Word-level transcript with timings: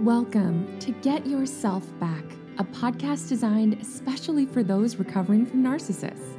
Welcome 0.00 0.78
to 0.78 0.92
Get 0.92 1.26
Yourself 1.26 1.84
Back, 2.00 2.24
a 2.56 2.64
podcast 2.64 3.28
designed 3.28 3.74
especially 3.82 4.46
for 4.46 4.62
those 4.62 4.96
recovering 4.96 5.44
from 5.44 5.62
narcissists. 5.62 6.38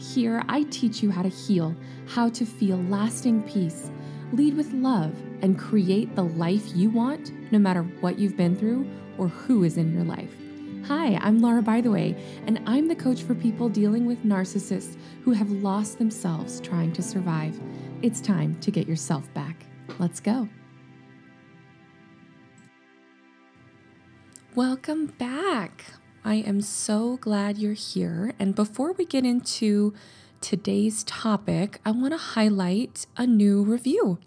Here, 0.00 0.42
I 0.48 0.62
teach 0.62 1.02
you 1.02 1.10
how 1.10 1.20
to 1.20 1.28
heal, 1.28 1.76
how 2.06 2.30
to 2.30 2.46
feel 2.46 2.78
lasting 2.84 3.42
peace, 3.42 3.90
lead 4.32 4.56
with 4.56 4.72
love, 4.72 5.12
and 5.42 5.58
create 5.58 6.16
the 6.16 6.24
life 6.24 6.74
you 6.74 6.88
want 6.88 7.30
no 7.52 7.58
matter 7.58 7.82
what 7.82 8.18
you've 8.18 8.38
been 8.38 8.56
through 8.56 8.90
or 9.18 9.28
who 9.28 9.64
is 9.64 9.76
in 9.76 9.92
your 9.92 10.04
life. 10.04 10.34
Hi, 10.86 11.18
I'm 11.20 11.40
Laura, 11.40 11.60
by 11.60 11.82
the 11.82 11.90
way, 11.90 12.16
and 12.46 12.58
I'm 12.64 12.88
the 12.88 12.96
coach 12.96 13.22
for 13.22 13.34
people 13.34 13.68
dealing 13.68 14.06
with 14.06 14.24
narcissists 14.24 14.96
who 15.24 15.32
have 15.32 15.50
lost 15.50 15.98
themselves 15.98 16.58
trying 16.58 16.94
to 16.94 17.02
survive. 17.02 17.60
It's 18.00 18.22
time 18.22 18.58
to 18.60 18.70
get 18.70 18.88
yourself 18.88 19.32
back. 19.34 19.66
Let's 19.98 20.20
go. 20.20 20.48
Welcome 24.54 25.06
back. 25.06 25.84
I 26.24 26.36
am 26.36 26.60
so 26.60 27.16
glad 27.16 27.58
you're 27.58 27.72
here. 27.72 28.34
And 28.38 28.54
before 28.54 28.92
we 28.92 29.04
get 29.04 29.24
into 29.24 29.92
today's 30.40 31.02
topic, 31.02 31.80
I 31.84 31.90
want 31.90 32.12
to 32.12 32.18
highlight 32.18 33.06
a 33.16 33.26
new 33.26 33.64
review. 33.64 34.20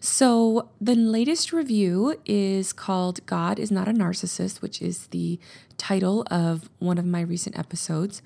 So, 0.00 0.70
the 0.80 0.94
latest 0.94 1.52
review 1.52 2.18
is 2.24 2.72
called 2.72 3.26
God 3.26 3.58
is 3.58 3.70
Not 3.70 3.88
a 3.88 3.92
Narcissist, 3.92 4.62
which 4.62 4.80
is 4.80 5.08
the 5.08 5.38
title 5.76 6.24
of 6.30 6.70
one 6.78 6.96
of 6.96 7.04
my 7.04 7.20
recent 7.20 7.58
episodes. 7.58 8.22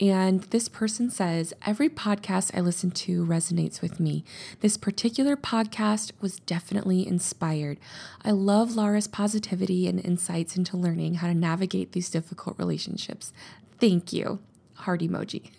And 0.00 0.42
this 0.44 0.68
person 0.68 1.10
says, 1.10 1.52
Every 1.66 1.88
podcast 1.88 2.56
I 2.56 2.60
listen 2.60 2.90
to 2.92 3.26
resonates 3.26 3.80
with 3.80 3.98
me. 3.98 4.24
This 4.60 4.76
particular 4.76 5.36
podcast 5.36 6.12
was 6.20 6.38
definitely 6.40 7.06
inspired. 7.06 7.78
I 8.24 8.30
love 8.30 8.76
Laura's 8.76 9.08
positivity 9.08 9.88
and 9.88 10.04
insights 10.04 10.56
into 10.56 10.76
learning 10.76 11.14
how 11.14 11.26
to 11.26 11.34
navigate 11.34 11.92
these 11.92 12.10
difficult 12.10 12.56
relationships. 12.58 13.32
Thank 13.80 14.12
you. 14.12 14.38
Heart 14.74 15.00
emoji. 15.00 15.50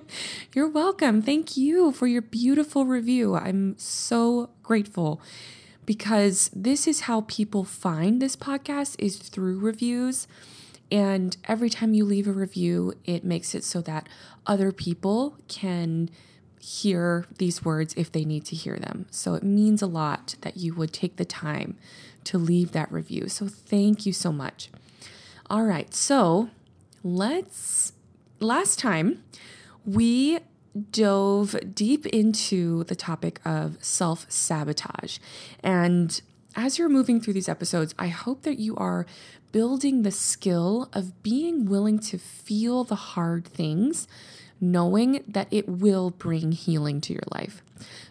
You're 0.54 0.68
welcome. 0.68 1.20
Thank 1.20 1.56
you 1.56 1.90
for 1.90 2.06
your 2.06 2.22
beautiful 2.22 2.84
review. 2.84 3.34
I'm 3.34 3.76
so 3.78 4.50
grateful 4.62 5.20
because 5.84 6.50
this 6.54 6.86
is 6.86 7.00
how 7.02 7.22
people 7.22 7.64
find 7.64 8.22
this 8.22 8.36
podcast 8.36 8.94
is 9.00 9.16
through 9.16 9.58
reviews. 9.58 10.28
And 10.90 11.36
every 11.44 11.70
time 11.70 11.94
you 11.94 12.04
leave 12.04 12.26
a 12.26 12.32
review, 12.32 12.94
it 13.04 13.24
makes 13.24 13.54
it 13.54 13.64
so 13.64 13.80
that 13.82 14.08
other 14.46 14.72
people 14.72 15.36
can 15.48 16.10
hear 16.60 17.26
these 17.38 17.64
words 17.64 17.94
if 17.96 18.10
they 18.10 18.24
need 18.24 18.44
to 18.46 18.56
hear 18.56 18.76
them. 18.76 19.06
So 19.10 19.34
it 19.34 19.42
means 19.42 19.82
a 19.82 19.86
lot 19.86 20.34
that 20.40 20.56
you 20.56 20.74
would 20.74 20.92
take 20.92 21.16
the 21.16 21.24
time 21.24 21.76
to 22.24 22.38
leave 22.38 22.72
that 22.72 22.90
review. 22.90 23.28
So 23.28 23.46
thank 23.48 24.06
you 24.06 24.12
so 24.12 24.32
much. 24.32 24.70
All 25.48 25.64
right, 25.64 25.92
so 25.94 26.50
let's. 27.02 27.92
Last 28.40 28.78
time 28.78 29.24
we 29.84 30.38
dove 30.92 31.56
deep 31.74 32.06
into 32.06 32.84
the 32.84 32.94
topic 32.94 33.40
of 33.44 33.82
self 33.82 34.26
sabotage. 34.30 35.18
And 35.62 36.20
as 36.54 36.78
you're 36.78 36.88
moving 36.88 37.20
through 37.20 37.34
these 37.34 37.48
episodes, 37.48 37.94
I 37.98 38.08
hope 38.08 38.42
that 38.42 38.58
you 38.58 38.76
are 38.76 39.06
building 39.52 40.02
the 40.02 40.10
skill 40.10 40.88
of 40.92 41.22
being 41.22 41.66
willing 41.66 41.98
to 41.98 42.18
feel 42.18 42.84
the 42.84 42.94
hard 42.94 43.44
things, 43.44 44.06
knowing 44.60 45.22
that 45.26 45.48
it 45.50 45.68
will 45.68 46.10
bring 46.10 46.52
healing 46.52 47.00
to 47.00 47.12
your 47.12 47.22
life. 47.32 47.62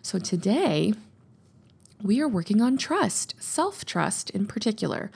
So 0.02 0.20
today, 0.20 0.94
we 2.02 2.22
are 2.22 2.28
working 2.28 2.62
on 2.62 2.78
trust, 2.78 3.36
self 3.40 3.84
trust 3.84 4.30
in 4.30 4.46
particular. 4.46 5.12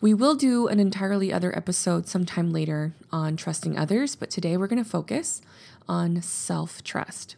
We 0.00 0.12
will 0.12 0.34
do 0.34 0.66
an 0.68 0.78
entirely 0.78 1.32
other 1.32 1.56
episode 1.56 2.06
sometime 2.06 2.52
later 2.52 2.92
on 3.10 3.36
trusting 3.36 3.78
others, 3.78 4.14
but 4.16 4.30
today 4.30 4.56
we're 4.56 4.66
going 4.66 4.82
to 4.82 4.88
focus 4.88 5.40
on 5.88 6.20
self 6.22 6.82
trust. 6.82 7.36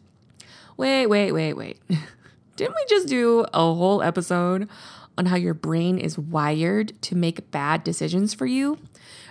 Wait, 0.76 1.06
wait, 1.06 1.32
wait, 1.32 1.54
wait. 1.54 1.78
Didn't 2.56 2.74
we 2.74 2.84
just 2.88 3.06
do 3.08 3.46
a 3.54 3.58
whole 3.58 4.02
episode 4.02 4.68
on 5.18 5.26
how 5.26 5.36
your 5.36 5.54
brain 5.54 5.98
is 5.98 6.18
wired 6.18 7.00
to 7.02 7.16
make 7.16 7.50
bad 7.50 7.84
decisions 7.84 8.32
for 8.32 8.46
you? 8.46 8.78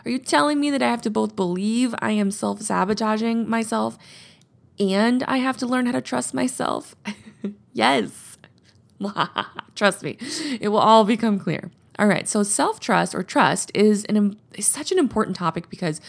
Are 0.05 0.11
you 0.11 0.19
telling 0.19 0.59
me 0.59 0.69
that 0.69 0.81
I 0.81 0.89
have 0.89 1.01
to 1.03 1.09
both 1.09 1.35
believe 1.35 1.95
I 1.99 2.11
am 2.11 2.29
self 2.29 2.61
sabotaging 2.61 3.49
myself 3.49 3.97
and 4.79 5.23
I 5.23 5.37
have 5.37 5.57
to 5.57 5.65
learn 5.65 5.85
how 5.85 5.93
to 5.93 6.01
trust 6.01 6.33
myself? 6.33 6.95
yes. 7.73 8.37
trust 9.75 10.03
me, 10.03 10.17
it 10.59 10.69
will 10.69 10.79
all 10.79 11.03
become 11.03 11.39
clear. 11.39 11.71
All 11.99 12.07
right, 12.07 12.27
so 12.27 12.43
self 12.43 12.79
trust 12.79 13.15
or 13.15 13.23
trust 13.23 13.71
is, 13.73 14.05
an, 14.05 14.37
is 14.53 14.67
such 14.67 14.91
an 14.91 14.99
important 14.99 15.35
topic 15.35 15.69
because 15.69 15.99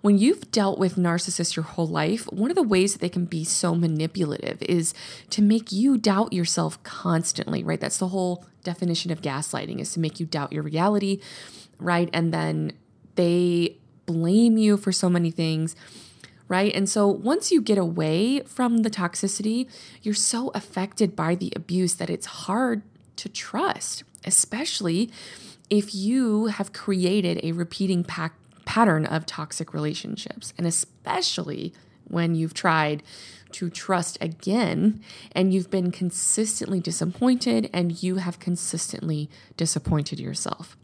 when 0.00 0.18
you've 0.18 0.50
dealt 0.50 0.78
with 0.78 0.96
narcissists 0.96 1.56
your 1.56 1.64
whole 1.64 1.86
life, 1.86 2.24
one 2.32 2.50
of 2.50 2.56
the 2.56 2.62
ways 2.62 2.92
that 2.92 3.00
they 3.00 3.08
can 3.08 3.24
be 3.24 3.44
so 3.44 3.74
manipulative 3.74 4.62
is 4.62 4.94
to 5.30 5.42
make 5.42 5.72
you 5.72 5.98
doubt 5.98 6.32
yourself 6.32 6.82
constantly, 6.82 7.62
right? 7.62 7.80
That's 7.80 7.98
the 7.98 8.08
whole 8.08 8.44
definition 8.70 9.10
of 9.10 9.22
gaslighting 9.22 9.80
is 9.80 9.92
to 9.94 10.00
make 10.00 10.20
you 10.20 10.26
doubt 10.26 10.52
your 10.52 10.62
reality, 10.62 11.20
right? 11.78 12.10
And 12.12 12.32
then 12.32 12.72
they 13.14 13.76
blame 14.06 14.56
you 14.56 14.76
for 14.76 14.92
so 14.92 15.08
many 15.08 15.30
things 15.30 15.76
right? 16.48 16.74
And 16.74 16.88
so 16.88 17.06
once 17.06 17.52
you 17.52 17.60
get 17.60 17.78
away 17.78 18.40
from 18.40 18.78
the 18.78 18.90
toxicity, 18.90 19.68
you're 20.02 20.14
so 20.14 20.48
affected 20.54 21.14
by 21.14 21.34
the 21.34 21.52
abuse 21.54 21.96
that 21.96 22.08
it's 22.08 22.26
hard 22.26 22.82
to 23.16 23.28
trust, 23.28 24.02
especially 24.24 25.10
if 25.68 25.94
you 25.94 26.46
have 26.46 26.72
created 26.72 27.38
a 27.42 27.52
repeating 27.52 28.02
pattern 28.64 29.04
of 29.04 29.26
toxic 29.26 29.74
relationships, 29.74 30.54
and 30.56 30.66
especially 30.66 31.74
when 32.08 32.34
you've 32.34 32.54
tried 32.54 33.02
to 33.52 33.70
trust 33.70 34.18
again 34.20 35.00
and 35.32 35.52
you've 35.54 35.70
been 35.70 35.90
consistently 35.90 36.80
disappointed 36.80 37.70
and 37.72 38.02
you 38.02 38.16
have 38.16 38.38
consistently 38.38 39.30
disappointed 39.56 40.20
yourself. 40.20 40.76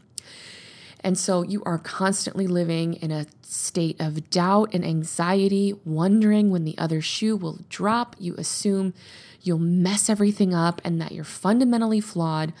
And 1.05 1.19
so 1.19 1.43
you 1.43 1.61
are 1.67 1.77
constantly 1.77 2.47
living 2.47 2.95
in 2.95 3.11
a 3.11 3.27
state 3.43 4.01
of 4.01 4.31
doubt 4.31 4.73
and 4.73 4.83
anxiety, 4.83 5.73
wondering 5.85 6.49
when 6.49 6.65
the 6.65 6.75
other 6.79 6.99
shoe 6.99 7.35
will 7.35 7.59
drop. 7.69 8.15
You 8.17 8.33
assume 8.39 8.95
you'll 9.43 9.59
mess 9.59 10.09
everything 10.09 10.55
up 10.55 10.81
and 10.83 10.99
that 10.99 11.11
you're 11.11 11.23
fundamentally 11.23 12.01
flawed. 12.01 12.53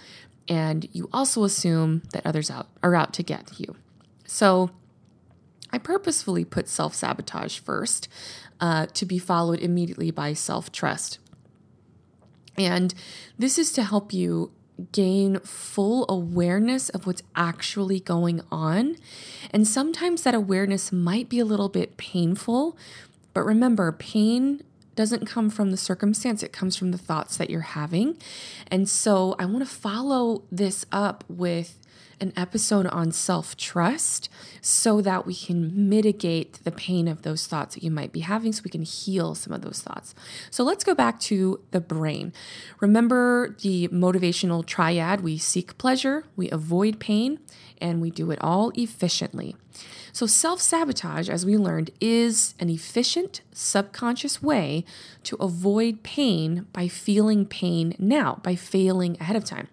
And 0.47 0.87
you 0.91 1.09
also 1.11 1.43
assume 1.43 2.03
that 2.13 2.23
others 2.23 2.51
out, 2.51 2.67
are 2.83 2.93
out 2.93 3.13
to 3.13 3.23
get 3.23 3.59
you. 3.59 3.75
So 4.27 4.69
I 5.71 5.79
purposefully 5.79 6.45
put 6.45 6.69
self 6.69 6.93
sabotage 6.93 7.57
first 7.57 8.07
uh, 8.59 8.87
to 8.87 9.05
be 9.05 9.17
followed 9.17 9.59
immediately 9.59 10.11
by 10.11 10.33
self 10.33 10.71
trust. 10.71 11.19
And 12.57 12.93
this 13.37 13.57
is 13.57 13.71
to 13.73 13.83
help 13.83 14.13
you 14.13 14.51
gain 14.91 15.39
full 15.39 16.05
awareness 16.09 16.89
of 16.89 17.07
what's 17.07 17.23
actually 17.35 17.99
going 17.99 18.41
on. 18.51 18.97
And 19.51 19.67
sometimes 19.67 20.23
that 20.23 20.33
awareness 20.33 20.91
might 20.91 21.29
be 21.29 21.39
a 21.39 21.45
little 21.45 21.69
bit 21.69 21.97
painful, 21.97 22.77
but 23.33 23.41
remember, 23.45 23.91
pain 23.91 24.63
doesn't 24.95 25.25
come 25.25 25.49
from 25.49 25.71
the 25.71 25.77
circumstance, 25.77 26.43
it 26.43 26.53
comes 26.53 26.75
from 26.75 26.91
the 26.91 26.97
thoughts 26.97 27.37
that 27.37 27.49
you're 27.49 27.61
having. 27.61 28.17
And 28.67 28.87
so 28.89 29.35
I 29.37 29.45
want 29.45 29.59
to 29.59 29.73
follow 29.73 30.43
this 30.51 30.85
up 30.91 31.23
with 31.27 31.79
an 32.21 32.33
episode 32.37 32.87
on 32.87 33.11
self 33.11 33.57
trust 33.57 34.29
so 34.61 35.01
that 35.01 35.25
we 35.25 35.35
can 35.35 35.89
mitigate 35.89 36.63
the 36.63 36.71
pain 36.71 37.07
of 37.07 37.21
those 37.23 37.47
thoughts 37.47 37.75
that 37.75 37.83
you 37.83 37.91
might 37.91 38.11
be 38.11 38.21
having, 38.21 38.53
so 38.53 38.61
we 38.63 38.71
can 38.71 38.83
heal 38.83 39.35
some 39.35 39.53
of 39.53 39.61
those 39.61 39.81
thoughts. 39.81 40.15
So 40.49 40.63
let's 40.63 40.83
go 40.83 40.95
back 40.95 41.19
to 41.21 41.59
the 41.71 41.81
brain. 41.81 42.33
Remember 42.79 43.55
the 43.61 43.87
motivational 43.89 44.65
triad 44.65 45.21
we 45.21 45.37
seek 45.37 45.77
pleasure, 45.77 46.25
we 46.35 46.49
avoid 46.49 46.99
pain, 46.99 47.39
and 47.79 48.01
we 48.01 48.09
do 48.11 48.31
it 48.31 48.39
all 48.41 48.71
efficiently. 48.75 49.55
So, 50.15 50.27
self 50.27 50.61
sabotage, 50.61 51.29
as 51.29 51.45
we 51.45 51.57
learned, 51.57 51.91
is 51.99 52.55
an 52.57 52.69
efficient 52.69 53.41
subconscious 53.51 54.41
way 54.41 54.85
to 55.23 55.35
avoid 55.41 56.03
pain 56.03 56.67
by 56.71 56.87
feeling 56.87 57.45
pain 57.45 57.95
now, 57.99 58.39
by 58.41 58.55
failing 58.55 59.17
ahead 59.19 59.35
of 59.35 59.43
time. 59.43 59.67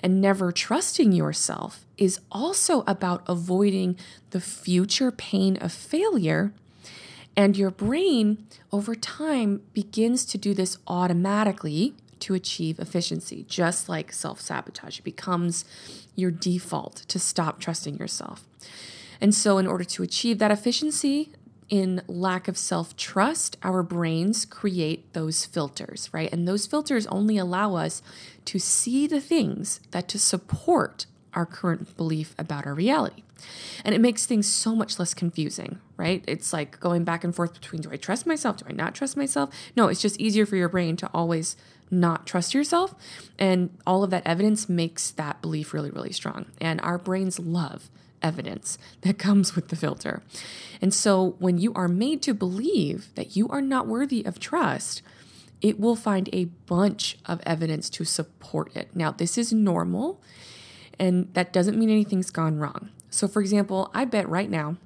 And 0.00 0.20
never 0.20 0.52
trusting 0.52 1.12
yourself 1.12 1.86
is 1.96 2.20
also 2.30 2.84
about 2.86 3.22
avoiding 3.26 3.96
the 4.28 4.42
future 4.42 5.10
pain 5.10 5.56
of 5.56 5.72
failure. 5.72 6.52
And 7.34 7.56
your 7.56 7.70
brain, 7.70 8.46
over 8.70 8.94
time, 8.94 9.62
begins 9.72 10.26
to 10.26 10.36
do 10.36 10.52
this 10.52 10.76
automatically 10.86 11.94
to 12.20 12.34
achieve 12.34 12.78
efficiency, 12.78 13.46
just 13.48 13.88
like 13.88 14.12
self 14.12 14.38
sabotage. 14.38 14.98
It 14.98 15.04
becomes 15.04 15.64
your 16.14 16.30
default 16.30 16.96
to 17.08 17.18
stop 17.18 17.58
trusting 17.58 17.96
yourself. 17.96 18.44
And 19.20 19.34
so, 19.34 19.58
in 19.58 19.66
order 19.66 19.84
to 19.84 20.02
achieve 20.02 20.38
that 20.38 20.50
efficiency, 20.50 21.32
in 21.68 22.02
lack 22.06 22.48
of 22.48 22.56
self 22.56 22.96
trust, 22.96 23.56
our 23.62 23.82
brains 23.82 24.44
create 24.44 25.12
those 25.12 25.44
filters, 25.44 26.08
right? 26.12 26.32
And 26.32 26.48
those 26.48 26.66
filters 26.66 27.06
only 27.08 27.36
allow 27.36 27.74
us 27.74 28.02
to 28.46 28.58
see 28.58 29.06
the 29.06 29.20
things 29.20 29.80
that 29.90 30.08
to 30.08 30.18
support 30.18 31.06
our 31.34 31.44
current 31.46 31.96
belief 31.96 32.34
about 32.38 32.66
our 32.66 32.74
reality. 32.74 33.22
And 33.84 33.94
it 33.94 34.00
makes 34.00 34.26
things 34.26 34.48
so 34.48 34.74
much 34.74 34.98
less 34.98 35.14
confusing, 35.14 35.78
right? 35.96 36.24
It's 36.26 36.52
like 36.52 36.80
going 36.80 37.04
back 37.04 37.22
and 37.22 37.34
forth 37.34 37.52
between 37.54 37.82
do 37.82 37.90
I 37.92 37.96
trust 37.96 38.26
myself? 38.26 38.56
Do 38.56 38.66
I 38.68 38.72
not 38.72 38.94
trust 38.94 39.16
myself? 39.16 39.50
No, 39.76 39.88
it's 39.88 40.00
just 40.00 40.18
easier 40.18 40.46
for 40.46 40.56
your 40.56 40.68
brain 40.68 40.96
to 40.96 41.10
always 41.14 41.56
not 41.90 42.26
trust 42.26 42.54
yourself. 42.54 42.94
And 43.38 43.70
all 43.86 44.02
of 44.02 44.10
that 44.10 44.26
evidence 44.26 44.68
makes 44.68 45.10
that 45.12 45.40
belief 45.40 45.72
really, 45.72 45.90
really 45.90 46.12
strong. 46.12 46.46
And 46.60 46.80
our 46.80 46.98
brains 46.98 47.38
love 47.38 47.88
evidence 48.22 48.78
that 49.02 49.18
comes 49.18 49.54
with 49.54 49.68
the 49.68 49.76
filter. 49.76 50.22
And 50.80 50.92
so 50.92 51.36
when 51.38 51.58
you 51.58 51.72
are 51.74 51.88
made 51.88 52.22
to 52.22 52.34
believe 52.34 53.14
that 53.14 53.36
you 53.36 53.48
are 53.48 53.62
not 53.62 53.86
worthy 53.86 54.24
of 54.24 54.38
trust, 54.38 55.02
it 55.60 55.80
will 55.80 55.96
find 55.96 56.28
a 56.32 56.44
bunch 56.44 57.18
of 57.26 57.40
evidence 57.44 57.90
to 57.90 58.04
support 58.04 58.74
it. 58.76 58.94
Now, 58.94 59.10
this 59.10 59.36
is 59.36 59.52
normal, 59.52 60.20
and 60.98 61.32
that 61.34 61.52
doesn't 61.52 61.78
mean 61.78 61.90
anything's 61.90 62.30
gone 62.30 62.58
wrong. 62.58 62.90
So, 63.10 63.26
for 63.26 63.40
example, 63.40 63.90
I 63.94 64.04
bet 64.04 64.28
right 64.28 64.50
now 64.50 64.76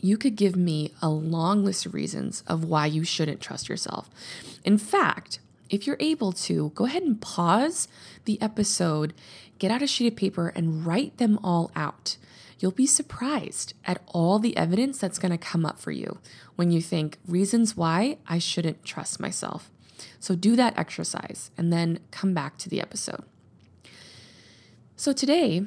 you 0.00 0.16
could 0.16 0.36
give 0.36 0.54
me 0.54 0.92
a 1.00 1.08
long 1.08 1.64
list 1.64 1.86
of 1.86 1.94
reasons 1.94 2.44
of 2.46 2.64
why 2.64 2.86
you 2.86 3.04
shouldn't 3.04 3.40
trust 3.40 3.68
yourself. 3.68 4.10
In 4.64 4.78
fact, 4.78 5.38
if 5.70 5.86
you're 5.86 5.96
able 6.00 6.32
to, 6.32 6.70
go 6.74 6.86
ahead 6.86 7.02
and 7.02 7.20
pause 7.20 7.88
the 8.24 8.40
episode, 8.40 9.14
get 9.58 9.70
out 9.70 9.82
a 9.82 9.86
sheet 9.86 10.12
of 10.12 10.16
paper, 10.16 10.48
and 10.48 10.86
write 10.86 11.16
them 11.18 11.38
all 11.42 11.70
out. 11.74 12.16
You'll 12.58 12.70
be 12.70 12.86
surprised 12.86 13.74
at 13.84 14.02
all 14.06 14.38
the 14.38 14.56
evidence 14.56 14.98
that's 14.98 15.18
going 15.18 15.32
to 15.32 15.38
come 15.38 15.66
up 15.66 15.78
for 15.78 15.90
you 15.90 16.18
when 16.56 16.70
you 16.70 16.80
think 16.80 17.18
reasons 17.26 17.76
why 17.76 18.18
I 18.26 18.38
shouldn't 18.38 18.84
trust 18.84 19.20
myself. 19.20 19.70
So 20.20 20.34
do 20.34 20.56
that 20.56 20.78
exercise 20.78 21.50
and 21.58 21.72
then 21.72 21.98
come 22.10 22.34
back 22.34 22.56
to 22.58 22.68
the 22.68 22.80
episode. 22.80 23.24
So 24.96 25.12
today, 25.12 25.66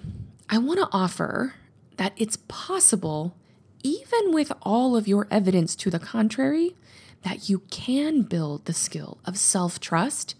I 0.49 0.57
want 0.57 0.79
to 0.79 0.88
offer 0.91 1.55
that 1.97 2.13
it's 2.15 2.38
possible, 2.47 3.35
even 3.83 4.31
with 4.31 4.51
all 4.61 4.95
of 4.95 5.07
your 5.07 5.27
evidence 5.29 5.75
to 5.75 5.89
the 5.89 5.99
contrary, 5.99 6.75
that 7.23 7.49
you 7.49 7.59
can 7.71 8.21
build 8.21 8.65
the 8.65 8.73
skill 8.73 9.17
of 9.25 9.37
self 9.37 9.79
trust. 9.79 10.35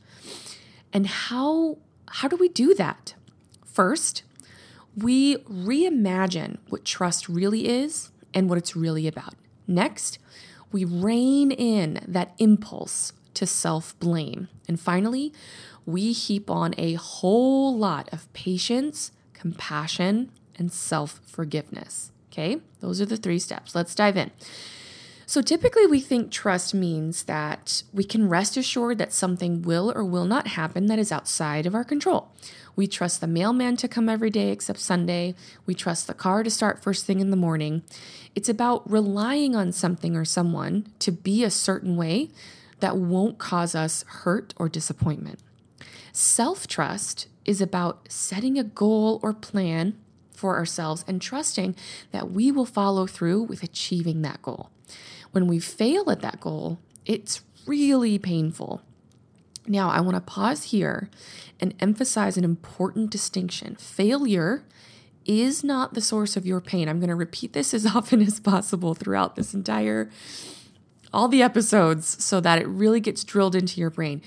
And 0.94 1.08
how, 1.08 1.78
how 2.08 2.28
do 2.28 2.36
we 2.36 2.50
do 2.50 2.74
that? 2.76 3.14
First, 3.66 4.24
we 4.96 5.38
reimagine 5.38 6.58
what 6.70 6.86
trust 6.86 7.30
really 7.30 7.68
is 7.68 8.12
and 8.34 8.50
what 8.50 8.58
it's 8.58 8.76
really 8.76 9.08
about. 9.08 9.36
Next, 9.68 10.18
we 10.72 10.86
rein 10.86 11.52
in 11.52 12.00
that 12.08 12.34
impulse 12.40 13.14
to 13.36 13.46
self 13.46 13.98
blame. 14.00 14.48
And 14.68 14.80
finally, 14.80 15.34
we 15.86 16.12
heap 16.12 16.50
on 16.50 16.74
a 16.78 16.94
whole 16.94 17.78
lot 17.78 18.10
of 18.12 18.32
patience, 18.34 19.12
compassion, 19.34 20.32
and 20.58 20.72
self 20.72 21.22
forgiveness. 21.26 22.12
Okay, 22.32 22.62
those 22.82 23.00
are 23.02 23.06
the 23.06 23.18
three 23.18 23.40
steps. 23.40 23.76
Let's 23.76 23.96
dive 23.96 24.18
in. 24.18 24.32
So 25.30 25.42
typically, 25.42 25.86
we 25.86 26.00
think 26.00 26.32
trust 26.32 26.74
means 26.74 27.24
that 27.24 27.84
we 27.92 28.06
can 28.06 28.30
rest 28.30 28.56
assured 28.56 28.98
that 29.00 29.12
something 29.12 29.62
will 29.62 29.92
or 29.94 30.06
will 30.06 30.24
not 30.24 30.48
happen 30.48 30.86
that 30.86 31.00
is 31.00 31.12
outside 31.12 31.66
of 31.66 31.76
our 31.76 31.84
control. 31.84 32.32
We 32.78 32.88
trust 32.88 33.20
the 33.20 33.28
mailman 33.28 33.76
to 33.78 33.90
come 33.90 34.08
every 34.08 34.30
day 34.30 34.52
except 34.52 34.80
Sunday. 34.80 35.36
We 35.66 35.76
trust 35.76 36.08
the 36.08 36.14
car 36.14 36.44
to 36.44 36.50
start 36.50 36.82
first 36.82 37.06
thing 37.06 37.20
in 37.20 37.30
the 37.30 37.36
morning. 37.36 37.84
It's 38.36 38.48
about 38.48 38.90
relying 38.90 39.54
on 39.54 39.74
something 39.74 40.16
or 40.16 40.24
someone 40.24 40.88
to 41.00 41.12
be 41.12 41.44
a 41.44 41.52
certain 41.52 41.98
way 41.98 42.30
that 42.80 42.96
won't 42.96 43.38
cause 43.38 43.76
us 43.76 44.06
hurt 44.08 44.54
or 44.56 44.70
disappointment. 44.70 45.40
Self 46.14 46.68
trust 46.68 47.28
is 47.44 47.60
about 47.60 48.10
setting 48.10 48.58
a 48.58 48.64
goal 48.64 49.20
or 49.22 49.34
plan 49.34 49.98
for 50.34 50.56
ourselves 50.56 51.04
and 51.06 51.22
trusting 51.22 51.76
that 52.12 52.32
we 52.32 52.50
will 52.50 52.66
follow 52.66 53.06
through 53.06 53.42
with 53.42 53.62
achieving 53.62 54.22
that 54.22 54.42
goal. 54.42 54.70
When 55.38 55.46
we 55.46 55.60
fail 55.60 56.10
at 56.10 56.22
that 56.22 56.40
goal, 56.40 56.80
it's 57.06 57.42
really 57.68 58.18
painful. 58.18 58.82
Now, 59.68 59.92
I 59.92 60.02
want 60.02 60.16
to 60.16 60.22
pause 60.22 60.64
here 60.72 61.12
and 61.60 61.76
emphasize 61.80 62.38
an 62.38 62.44
important 62.44 63.12
distinction. 63.12 63.76
Failure 63.76 64.64
is 65.28 65.64
not 65.64 65.94
the 65.94 66.02
source 66.02 66.38
of 66.38 66.48
your 66.48 66.60
pain. 66.60 66.90
I'm 66.90 67.00
going 67.00 67.10
to 67.10 67.16
repeat 67.16 67.54
this 67.54 67.72
as 67.76 67.86
often 67.96 68.20
as 68.24 68.40
possible 68.40 68.96
throughout 68.96 69.36
this 69.36 69.54
entire 69.54 70.10
all 71.14 71.28
the 71.28 71.44
episodes 71.44 72.24
so 72.26 72.40
that 72.42 72.60
it 72.60 72.68
really 72.68 73.00
gets 73.00 73.24
drilled 73.24 73.54
into 73.54 73.80
your 73.80 73.92
brain. 73.92 74.24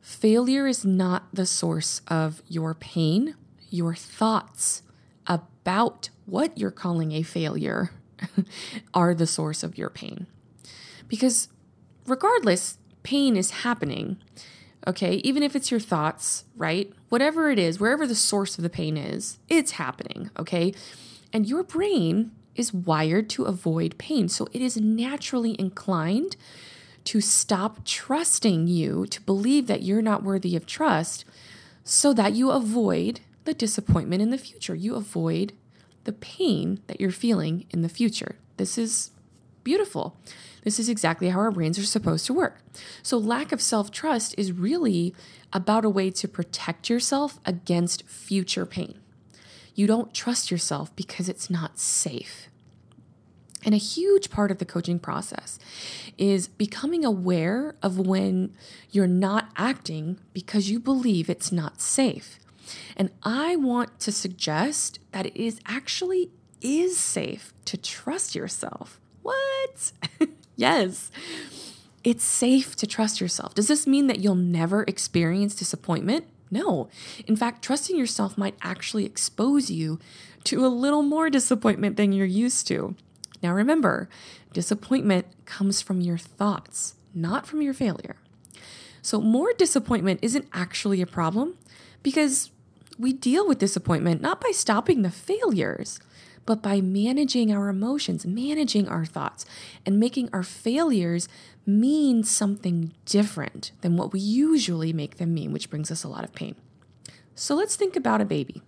Failure 0.00 0.68
is 0.68 0.84
not 0.84 1.24
the 1.32 1.44
source 1.44 2.02
of 2.06 2.40
your 2.46 2.72
pain. 2.72 3.34
Your 3.68 3.96
thoughts 3.96 4.84
about 5.26 6.10
what 6.24 6.56
you're 6.56 6.70
calling 6.70 7.10
a 7.10 7.22
failure 7.22 7.90
are 8.94 9.12
the 9.12 9.26
source 9.26 9.64
of 9.64 9.76
your 9.76 9.90
pain. 9.90 10.28
Because 11.08 11.48
regardless, 12.06 12.78
pain 13.02 13.36
is 13.36 13.50
happening. 13.50 14.16
Okay, 14.86 15.16
even 15.24 15.42
if 15.42 15.56
it's 15.56 15.70
your 15.70 15.80
thoughts, 15.80 16.44
right? 16.56 16.92
Whatever 17.08 17.50
it 17.50 17.58
is, 17.58 17.80
wherever 17.80 18.06
the 18.06 18.14
source 18.14 18.56
of 18.56 18.62
the 18.62 18.70
pain 18.70 18.96
is, 18.96 19.38
it's 19.48 19.72
happening. 19.72 20.30
Okay. 20.38 20.74
And 21.32 21.46
your 21.46 21.64
brain 21.64 22.30
is 22.54 22.72
wired 22.72 23.28
to 23.30 23.44
avoid 23.44 23.98
pain. 23.98 24.28
So 24.28 24.46
it 24.52 24.62
is 24.62 24.76
naturally 24.76 25.56
inclined 25.58 26.36
to 27.04 27.20
stop 27.20 27.84
trusting 27.84 28.66
you, 28.66 29.06
to 29.06 29.20
believe 29.22 29.66
that 29.66 29.82
you're 29.82 30.02
not 30.02 30.22
worthy 30.22 30.56
of 30.56 30.66
trust, 30.66 31.24
so 31.84 32.12
that 32.12 32.32
you 32.32 32.50
avoid 32.50 33.20
the 33.44 33.54
disappointment 33.54 34.22
in 34.22 34.30
the 34.30 34.38
future. 34.38 34.74
You 34.74 34.96
avoid 34.96 35.52
the 36.04 36.12
pain 36.12 36.80
that 36.86 37.00
you're 37.00 37.10
feeling 37.10 37.66
in 37.70 37.82
the 37.82 37.88
future. 37.88 38.36
This 38.56 38.78
is 38.78 39.10
beautiful. 39.66 40.16
This 40.62 40.78
is 40.78 40.88
exactly 40.88 41.30
how 41.30 41.40
our 41.40 41.50
brains 41.50 41.76
are 41.76 41.84
supposed 41.84 42.24
to 42.26 42.32
work. 42.32 42.60
So, 43.02 43.18
lack 43.18 43.50
of 43.50 43.60
self 43.60 43.90
trust 43.90 44.32
is 44.38 44.52
really 44.52 45.12
about 45.52 45.84
a 45.84 45.90
way 45.90 46.12
to 46.12 46.28
protect 46.28 46.88
yourself 46.88 47.40
against 47.44 48.04
future 48.04 48.64
pain. 48.64 49.00
You 49.74 49.88
don't 49.88 50.14
trust 50.14 50.52
yourself 50.52 50.94
because 50.94 51.28
it's 51.28 51.50
not 51.50 51.80
safe. 51.80 52.48
And 53.64 53.74
a 53.74 53.78
huge 53.78 54.30
part 54.30 54.52
of 54.52 54.58
the 54.58 54.64
coaching 54.64 55.00
process 55.00 55.58
is 56.16 56.46
becoming 56.46 57.04
aware 57.04 57.74
of 57.82 57.98
when 57.98 58.54
you're 58.92 59.08
not 59.08 59.50
acting 59.56 60.20
because 60.32 60.70
you 60.70 60.78
believe 60.78 61.28
it's 61.28 61.50
not 61.50 61.80
safe. 61.80 62.38
And 62.96 63.10
I 63.24 63.56
want 63.56 63.98
to 63.98 64.12
suggest 64.12 65.00
that 65.10 65.26
it 65.26 65.36
is 65.36 65.58
actually 65.66 66.30
is 66.60 66.96
safe 66.96 67.52
to 67.64 67.76
trust 67.76 68.36
yourself. 68.36 69.00
What? 69.26 69.92
yes. 70.56 71.10
It's 72.04 72.22
safe 72.22 72.76
to 72.76 72.86
trust 72.86 73.20
yourself. 73.20 73.54
Does 73.54 73.66
this 73.66 73.86
mean 73.86 74.06
that 74.06 74.20
you'll 74.20 74.36
never 74.36 74.84
experience 74.84 75.56
disappointment? 75.56 76.26
No. 76.48 76.88
In 77.26 77.34
fact, 77.34 77.64
trusting 77.64 77.96
yourself 77.96 78.38
might 78.38 78.54
actually 78.62 79.04
expose 79.04 79.68
you 79.68 79.98
to 80.44 80.64
a 80.64 80.68
little 80.68 81.02
more 81.02 81.28
disappointment 81.28 81.96
than 81.96 82.12
you're 82.12 82.24
used 82.24 82.68
to. 82.68 82.94
Now 83.42 83.52
remember, 83.52 84.08
disappointment 84.52 85.26
comes 85.44 85.82
from 85.82 86.00
your 86.00 86.18
thoughts, 86.18 86.94
not 87.12 87.48
from 87.48 87.62
your 87.62 87.74
failure. 87.74 88.16
So, 89.02 89.20
more 89.20 89.52
disappointment 89.52 90.20
isn't 90.22 90.48
actually 90.52 91.02
a 91.02 91.06
problem 91.06 91.54
because 92.04 92.50
we 92.96 93.12
deal 93.12 93.46
with 93.46 93.58
disappointment 93.58 94.20
not 94.20 94.40
by 94.40 94.52
stopping 94.52 95.02
the 95.02 95.10
failures, 95.10 95.98
but 96.46 96.62
by 96.62 96.80
managing 96.80 97.52
our 97.52 97.68
emotions, 97.68 98.24
managing 98.24 98.88
our 98.88 99.04
thoughts, 99.04 99.44
and 99.84 100.00
making 100.00 100.30
our 100.32 100.42
failures 100.42 101.28
mean 101.66 102.22
something 102.22 102.94
different 103.04 103.72
than 103.80 103.96
what 103.96 104.12
we 104.12 104.20
usually 104.20 104.92
make 104.92 105.16
them 105.16 105.34
mean, 105.34 105.52
which 105.52 105.68
brings 105.68 105.90
us 105.90 106.04
a 106.04 106.08
lot 106.08 106.24
of 106.24 106.32
pain. 106.32 106.54
So 107.34 107.54
let's 107.54 107.76
think 107.76 107.96
about 107.96 108.20
a 108.20 108.24
baby. 108.24 108.62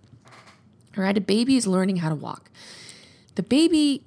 All 0.97 1.03
right, 1.03 1.17
a 1.17 1.21
baby 1.21 1.55
is 1.55 1.65
learning 1.65 1.97
how 1.97 2.09
to 2.09 2.15
walk. 2.15 2.51
The 3.35 3.43
baby 3.43 4.03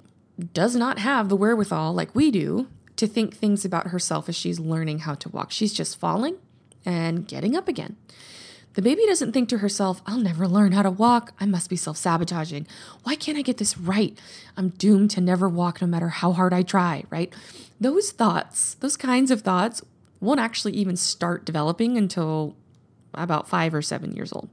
does 0.53 0.75
not 0.75 0.99
have 0.99 1.27
the 1.27 1.35
wherewithal, 1.35 1.93
like 1.93 2.13
we 2.13 2.29
do, 2.31 2.67
to 2.95 3.07
think 3.07 3.35
things 3.35 3.65
about 3.65 3.87
herself 3.87 4.29
as 4.29 4.35
she's 4.35 4.59
learning 4.59 4.99
how 4.99 5.15
to 5.15 5.29
walk. 5.29 5.51
She's 5.51 5.73
just 5.73 5.99
falling 5.99 6.37
and 6.85 7.27
getting 7.27 7.55
up 7.55 7.67
again. 7.67 7.97
The 8.73 8.81
baby 8.81 9.05
doesn't 9.05 9.33
think 9.33 9.49
to 9.49 9.59
herself, 9.59 10.01
I'll 10.07 10.17
never 10.17 10.47
learn 10.47 10.71
how 10.71 10.81
to 10.81 10.89
walk. 10.89 11.33
I 11.39 11.45
must 11.45 11.69
be 11.69 11.75
self 11.75 11.97
sabotaging. 11.97 12.65
Why 13.03 13.15
can't 13.15 13.37
I 13.37 13.41
get 13.41 13.57
this 13.57 13.77
right? 13.77 14.17
I'm 14.57 14.69
doomed 14.69 15.11
to 15.11 15.21
never 15.21 15.47
walk 15.47 15.81
no 15.81 15.87
matter 15.87 16.09
how 16.09 16.31
hard 16.31 16.53
I 16.53 16.63
try, 16.63 17.03
right? 17.09 17.31
Those 17.79 18.11
thoughts, 18.11 18.75
those 18.75 18.97
kinds 18.97 19.29
of 19.29 19.41
thoughts, 19.41 19.81
won't 20.19 20.39
actually 20.39 20.73
even 20.73 20.95
start 20.95 21.45
developing 21.45 21.97
until 21.97 22.55
about 23.13 23.47
five 23.47 23.73
or 23.73 23.81
seven 23.81 24.13
years 24.13 24.33
old. 24.33 24.49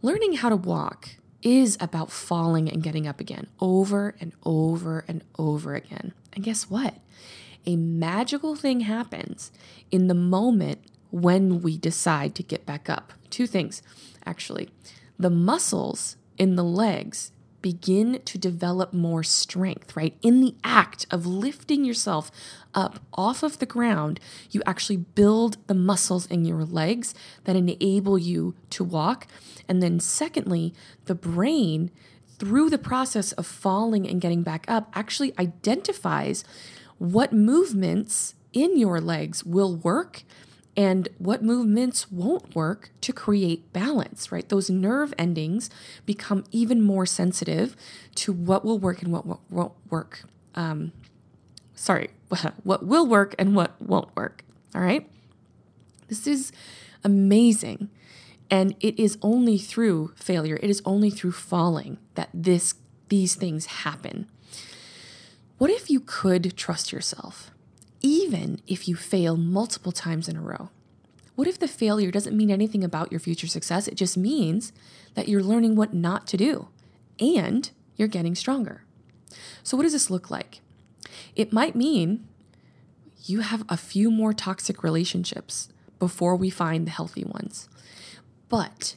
Learning 0.00 0.34
how 0.34 0.48
to 0.48 0.56
walk 0.56 1.10
is 1.42 1.76
about 1.80 2.10
falling 2.10 2.70
and 2.70 2.82
getting 2.82 3.06
up 3.06 3.18
again 3.18 3.48
over 3.60 4.14
and 4.20 4.32
over 4.44 5.04
and 5.08 5.24
over 5.38 5.74
again. 5.74 6.12
And 6.32 6.44
guess 6.44 6.70
what? 6.70 6.94
A 7.66 7.76
magical 7.76 8.54
thing 8.54 8.80
happens 8.80 9.50
in 9.90 10.08
the 10.08 10.14
moment 10.14 10.80
when 11.12 11.62
we 11.62 11.78
decide 11.78 12.34
to 12.34 12.42
get 12.42 12.66
back 12.66 12.90
up. 12.90 13.12
Two 13.30 13.46
things, 13.46 13.80
actually. 14.26 14.68
the 15.18 15.30
muscles 15.30 16.16
in 16.36 16.56
the 16.56 16.64
legs 16.64 17.30
begin 17.60 18.20
to 18.24 18.36
develop 18.36 18.92
more 18.92 19.22
strength, 19.22 19.96
right? 19.96 20.16
In 20.20 20.40
the 20.40 20.56
act 20.64 21.06
of 21.12 21.24
lifting 21.24 21.84
yourself 21.84 22.30
up 22.74 22.98
off 23.14 23.44
of 23.44 23.60
the 23.60 23.66
ground, 23.66 24.18
you 24.50 24.60
actually 24.66 24.96
build 24.96 25.58
the 25.68 25.74
muscles 25.74 26.26
in 26.26 26.44
your 26.44 26.64
legs 26.64 27.14
that 27.44 27.54
enable 27.54 28.18
you 28.18 28.56
to 28.70 28.82
walk. 28.82 29.28
And 29.68 29.80
then, 29.80 30.00
secondly, 30.00 30.74
the 31.04 31.14
brain, 31.14 31.92
through 32.36 32.68
the 32.68 32.78
process 32.78 33.30
of 33.32 33.46
falling 33.46 34.08
and 34.08 34.20
getting 34.20 34.42
back 34.42 34.64
up, 34.66 34.90
actually 34.92 35.32
identifies 35.38 36.42
what 36.98 37.32
movements 37.32 38.34
in 38.52 38.76
your 38.76 39.00
legs 39.00 39.44
will 39.44 39.76
work 39.76 40.24
and 40.76 41.08
what 41.18 41.42
movements 41.42 42.10
won't 42.10 42.54
work 42.54 42.90
to 43.02 43.12
create 43.12 43.72
balance, 43.72 44.32
right? 44.32 44.48
Those 44.48 44.70
nerve 44.70 45.12
endings 45.18 45.68
become 46.06 46.44
even 46.50 46.80
more 46.80 47.04
sensitive 47.04 47.76
to 48.16 48.32
what 48.32 48.64
will 48.64 48.78
work 48.78 49.02
and 49.02 49.12
what 49.12 49.26
won't 49.50 49.72
work. 49.90 50.24
Um, 50.54 50.92
sorry, 51.74 52.10
what 52.64 52.86
will 52.86 53.06
work 53.06 53.34
and 53.38 53.54
what 53.54 53.80
won't 53.80 54.14
work. 54.16 54.44
All 54.74 54.80
right. 54.80 55.08
This 56.08 56.26
is 56.26 56.52
amazing. 57.04 57.90
And 58.50 58.74
it 58.80 58.98
is 58.98 59.18
only 59.22 59.58
through 59.58 60.12
failure, 60.14 60.58
it 60.62 60.68
is 60.68 60.82
only 60.84 61.10
through 61.10 61.32
falling 61.32 61.98
that 62.14 62.28
this 62.34 62.74
these 63.08 63.34
things 63.34 63.66
happen. 63.66 64.26
What 65.58 65.70
if 65.70 65.90
you 65.90 66.00
could 66.00 66.56
trust 66.56 66.92
yourself? 66.92 67.51
Even 68.02 68.60
if 68.66 68.88
you 68.88 68.96
fail 68.96 69.36
multiple 69.36 69.92
times 69.92 70.28
in 70.28 70.36
a 70.36 70.42
row? 70.42 70.70
What 71.34 71.48
if 71.48 71.58
the 71.58 71.68
failure 71.68 72.10
doesn't 72.10 72.36
mean 72.36 72.50
anything 72.50 72.84
about 72.84 73.10
your 73.10 73.20
future 73.20 73.46
success? 73.46 73.88
It 73.88 73.94
just 73.94 74.16
means 74.16 74.72
that 75.14 75.28
you're 75.28 75.42
learning 75.42 75.76
what 75.76 75.94
not 75.94 76.26
to 76.28 76.36
do 76.36 76.68
and 77.18 77.70
you're 77.96 78.08
getting 78.08 78.34
stronger. 78.34 78.84
So, 79.62 79.76
what 79.76 79.84
does 79.84 79.92
this 79.92 80.10
look 80.10 80.30
like? 80.30 80.60
It 81.34 81.52
might 81.52 81.74
mean 81.74 82.26
you 83.24 83.40
have 83.40 83.64
a 83.68 83.76
few 83.76 84.10
more 84.10 84.32
toxic 84.32 84.82
relationships 84.82 85.68
before 85.98 86.36
we 86.36 86.50
find 86.50 86.86
the 86.86 86.90
healthy 86.90 87.24
ones. 87.24 87.68
But 88.48 88.96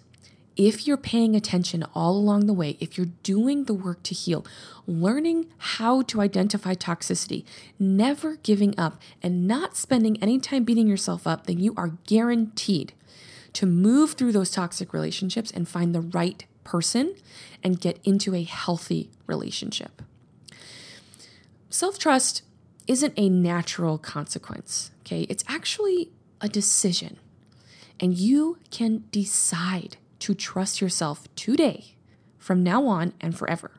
if 0.57 0.87
you're 0.87 0.97
paying 0.97 1.35
attention 1.35 1.83
all 1.93 2.15
along 2.15 2.45
the 2.45 2.53
way, 2.53 2.77
if 2.79 2.97
you're 2.97 3.07
doing 3.23 3.65
the 3.65 3.73
work 3.73 4.03
to 4.03 4.13
heal, 4.13 4.45
learning 4.87 5.47
how 5.57 6.01
to 6.03 6.21
identify 6.21 6.73
toxicity, 6.73 7.43
never 7.77 8.37
giving 8.37 8.77
up, 8.79 9.01
and 9.21 9.47
not 9.47 9.75
spending 9.75 10.21
any 10.21 10.39
time 10.39 10.63
beating 10.63 10.87
yourself 10.87 11.27
up, 11.27 11.45
then 11.47 11.59
you 11.59 11.73
are 11.75 11.97
guaranteed 12.07 12.93
to 13.53 13.65
move 13.65 14.13
through 14.13 14.31
those 14.31 14.51
toxic 14.51 14.93
relationships 14.93 15.51
and 15.51 15.67
find 15.67 15.93
the 15.93 16.01
right 16.01 16.45
person 16.63 17.15
and 17.63 17.81
get 17.81 17.99
into 18.03 18.33
a 18.33 18.43
healthy 18.43 19.09
relationship. 19.27 20.01
Self 21.69 21.97
trust 21.99 22.43
isn't 22.87 23.13
a 23.17 23.29
natural 23.29 23.97
consequence, 23.97 24.91
okay? 25.01 25.21
It's 25.23 25.43
actually 25.47 26.11
a 26.39 26.47
decision. 26.47 27.17
And 27.99 28.17
you 28.17 28.59
can 28.71 29.05
decide 29.11 29.97
to 30.19 30.33
trust 30.33 30.81
yourself 30.81 31.27
today, 31.35 31.95
from 32.37 32.63
now 32.63 32.85
on 32.87 33.13
and 33.19 33.37
forever. 33.37 33.71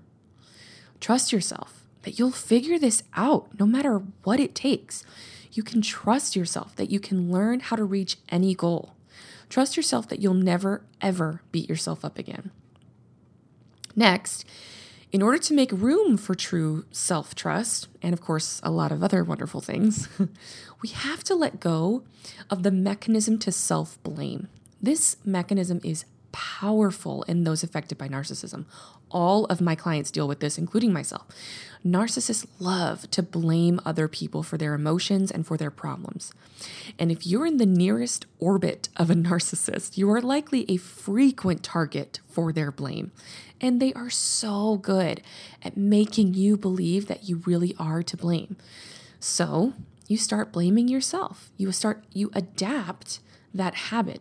Trust 1.01 1.33
yourself 1.33 1.85
that 2.03 2.19
you'll 2.19 2.31
figure 2.31 2.79
this 2.79 3.03
out 3.15 3.49
no 3.59 3.67
matter 3.67 4.03
what 4.25 4.41
it 4.41 4.55
takes. 4.55 5.05
You 5.53 5.63
can 5.63 5.83
trust 5.83 6.37
yourself 6.37 6.77
that 6.77 6.91
you 6.91 7.01
can 7.01 7.33
learn 7.33 7.61
how 7.61 7.77
to 7.77 7.85
reach 7.85 8.19
any 8.29 8.55
goal. 8.55 8.95
Trust 9.49 9.77
yourself 9.77 10.09
that 10.09 10.21
you'll 10.21 10.35
never, 10.35 10.83
ever 11.01 11.43
beat 11.53 11.69
yourself 11.69 12.05
up 12.05 12.19
again. 12.19 12.51
Next, 13.95 14.45
in 15.13 15.23
order 15.23 15.39
to 15.39 15.55
make 15.55 15.73
room 15.73 16.17
for 16.17 16.35
true 16.35 16.85
self 16.91 17.35
trust, 17.35 17.89
and 18.03 18.13
of 18.13 18.21
course, 18.21 18.61
a 18.63 18.71
lot 18.71 18.93
of 18.93 19.03
other 19.03 19.25
wonderful 19.25 19.61
things, 19.61 20.09
we 20.83 20.91
have 20.91 21.25
to 21.25 21.35
let 21.35 21.61
go 21.61 22.03
of 22.51 22.63
the 22.63 22.71
mechanism 22.71 23.39
to 23.39 23.53
self 23.53 24.03
blame. 24.03 24.49
This 24.83 25.17
mechanism 25.25 25.81
is 25.83 26.05
powerful 26.37 27.23
in 27.23 27.45
those 27.45 27.63
affected 27.63 27.97
by 27.97 28.09
narcissism. 28.09 28.67
All 29.11 29.47
of 29.47 29.63
my 29.63 29.75
clients 29.75 30.11
deal 30.11 30.29
with 30.29 30.41
this, 30.41 30.59
including 30.59 30.93
myself. 30.93 31.27
Narcissists 31.83 32.47
love 32.59 33.11
to 33.13 33.23
blame 33.23 33.81
other 33.87 34.07
people 34.07 34.43
for 34.43 34.59
their 34.59 34.75
emotions 34.75 35.31
and 35.31 35.47
for 35.47 35.57
their 35.57 35.71
problems. 35.71 36.35
And 36.99 37.11
if 37.11 37.27
you're 37.27 37.47
in 37.47 37.57
the 37.57 37.65
nearest 37.65 38.27
orbit 38.39 38.91
of 38.99 39.09
a 39.09 39.15
narcissist, 39.15 39.97
you 39.97 40.11
are 40.11 40.21
likely 40.21 40.71
a 40.71 40.77
frequent 40.77 41.63
target 41.63 42.21
for 42.29 42.53
their 42.53 42.71
blame. 42.71 43.13
And 43.59 43.81
they 43.81 43.95
are 43.95 44.11
so 44.11 44.77
good 44.77 45.23
at 45.63 45.79
making 45.79 46.35
you 46.35 46.59
believe 46.59 47.07
that 47.07 47.27
you 47.27 47.43
really 47.47 47.75
are 47.79 48.03
to 48.03 48.17
blame. 48.17 48.59
So 49.21 49.73
you 50.07 50.19
start 50.19 50.53
blaming 50.53 50.87
yourself. 50.87 51.51
You 51.57 51.73
start, 51.73 52.05
you 52.13 52.31
adapt 52.35 53.21
that 53.55 53.75
habit. 53.75 54.21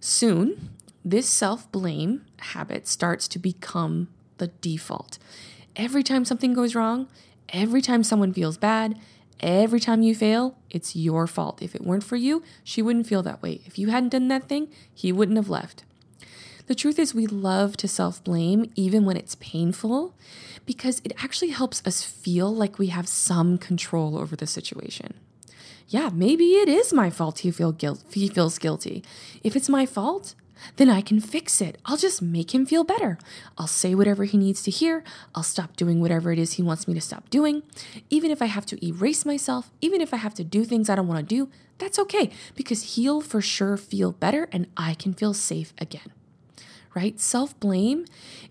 Soon, 0.00 0.70
this 1.04 1.28
self 1.28 1.70
blame 1.72 2.24
habit 2.38 2.86
starts 2.86 3.28
to 3.28 3.38
become 3.38 4.08
the 4.38 4.48
default. 4.48 5.18
Every 5.74 6.02
time 6.02 6.24
something 6.24 6.52
goes 6.52 6.74
wrong, 6.74 7.08
every 7.48 7.82
time 7.82 8.02
someone 8.02 8.32
feels 8.32 8.56
bad, 8.56 8.98
every 9.40 9.80
time 9.80 10.02
you 10.02 10.14
fail, 10.14 10.56
it's 10.70 10.94
your 10.94 11.26
fault. 11.26 11.62
If 11.62 11.74
it 11.74 11.84
weren't 11.84 12.04
for 12.04 12.16
you, 12.16 12.42
she 12.62 12.82
wouldn't 12.82 13.06
feel 13.06 13.22
that 13.22 13.42
way. 13.42 13.62
If 13.64 13.78
you 13.78 13.88
hadn't 13.88 14.10
done 14.10 14.28
that 14.28 14.48
thing, 14.48 14.68
he 14.94 15.12
wouldn't 15.12 15.38
have 15.38 15.48
left. 15.48 15.84
The 16.66 16.74
truth 16.74 16.98
is, 16.98 17.14
we 17.14 17.26
love 17.26 17.76
to 17.78 17.88
self 17.88 18.22
blame 18.22 18.70
even 18.76 19.04
when 19.04 19.16
it's 19.16 19.34
painful 19.36 20.14
because 20.64 21.00
it 21.04 21.12
actually 21.22 21.50
helps 21.50 21.82
us 21.84 22.04
feel 22.04 22.54
like 22.54 22.78
we 22.78 22.86
have 22.88 23.08
some 23.08 23.58
control 23.58 24.16
over 24.16 24.36
the 24.36 24.46
situation 24.46 25.14
yeah, 25.92 26.08
maybe 26.12 26.54
it 26.54 26.70
is 26.70 26.92
my 26.92 27.10
fault 27.10 27.40
he, 27.40 27.50
feel 27.50 27.70
guilt, 27.70 28.02
he 28.10 28.26
feels 28.26 28.58
guilty. 28.58 29.04
If 29.44 29.54
it's 29.54 29.68
my 29.68 29.84
fault, 29.84 30.34
then 30.76 30.88
I 30.88 31.00
can 31.00 31.20
fix 31.20 31.60
it. 31.60 31.78
I'll 31.84 31.96
just 31.96 32.22
make 32.22 32.54
him 32.54 32.66
feel 32.66 32.84
better. 32.84 33.18
I'll 33.58 33.66
say 33.66 33.94
whatever 33.94 34.24
he 34.24 34.38
needs 34.38 34.62
to 34.64 34.70
hear. 34.70 35.04
I'll 35.34 35.42
stop 35.42 35.76
doing 35.76 36.00
whatever 36.00 36.32
it 36.32 36.38
is 36.38 36.54
he 36.54 36.62
wants 36.62 36.86
me 36.86 36.94
to 36.94 37.00
stop 37.00 37.30
doing. 37.30 37.62
Even 38.10 38.30
if 38.30 38.40
I 38.42 38.46
have 38.46 38.66
to 38.66 38.86
erase 38.86 39.24
myself, 39.24 39.70
even 39.80 40.00
if 40.00 40.12
I 40.12 40.18
have 40.18 40.34
to 40.34 40.44
do 40.44 40.64
things 40.64 40.88
I 40.88 40.94
don't 40.94 41.08
want 41.08 41.28
to 41.28 41.34
do, 41.34 41.50
that's 41.78 41.98
okay 41.98 42.30
because 42.54 42.94
he'll 42.94 43.20
for 43.20 43.40
sure 43.40 43.76
feel 43.76 44.12
better 44.12 44.48
and 44.52 44.66
I 44.76 44.94
can 44.94 45.14
feel 45.14 45.34
safe 45.34 45.72
again. 45.78 46.12
Right? 46.94 47.18
Self 47.18 47.58
blame 47.58 48.04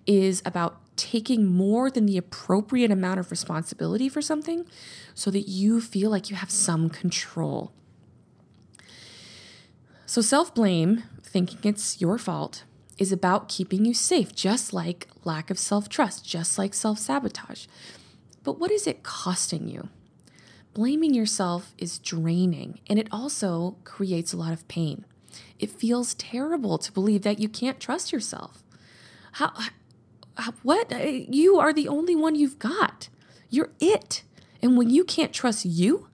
is 0.08 0.41
about 0.46 0.82
taking 0.96 1.48
more 1.48 1.89
than 1.89 2.06
the 2.06 2.18
appropriate 2.18 2.91
amount 2.91 3.20
of 3.20 3.32
responsibility 3.32 4.10
for 4.10 4.22
something 4.22 4.65
so 5.13 5.32
that 5.32 5.48
you 5.48 5.82
feel 5.82 6.10
like 6.10 6.30
you 6.30 6.36
have 6.36 6.51
some 6.51 6.89
control. 6.89 7.72
So, 10.06 10.22
self 10.22 10.53
blame, 10.53 11.03
thinking 11.31 11.59
it's 11.63 12.01
your 12.01 12.17
fault, 12.17 12.63
is 12.97 13.11
about 13.11 13.50
keeping 13.50 13.85
you 13.85 13.93
safe, 13.93 14.35
just 14.35 14.73
like 14.73 15.07
lack 15.23 15.50
of 15.50 15.57
self 15.57 15.89
trust, 15.89 16.25
just 16.25 16.57
like 16.57 16.73
self 16.73 17.00
sabotage. 17.00 17.65
But 18.43 18.59
what 18.59 18.71
is 18.71 18.85
it 18.85 19.03
costing 19.03 19.67
you? 19.67 19.89
Blaming 20.73 21.13
yourself 21.13 21.73
is 21.77 22.00
draining 22.00 22.79
and 22.88 22.97
it 22.97 23.07
also 23.11 23.77
creates 23.83 24.33
a 24.33 24.38
lot 24.38 24.53
of 24.53 24.67
pain. 24.67 25.05
It 25.59 25.69
feels 25.69 26.13
terrible 26.15 26.77
to 26.77 26.91
believe 26.91 27.23
that 27.23 27.39
you 27.39 27.50
can't 27.50 27.79
trust 27.79 28.11
yourself. 28.11 28.63
How, 29.33 29.53
what? 30.63 30.91
Uh, 30.91 30.97
you 31.00 31.59
are 31.59 31.73
the 31.73 31.88
only 31.88 32.15
one 32.15 32.35
you've 32.35 32.59
got. 32.59 33.09
You're 33.50 33.71
it. 33.79 34.23
And 34.61 34.77
when 34.77 34.89
you 34.89 35.03
can't 35.03 35.33
trust 35.33 35.65
you, 35.65 36.07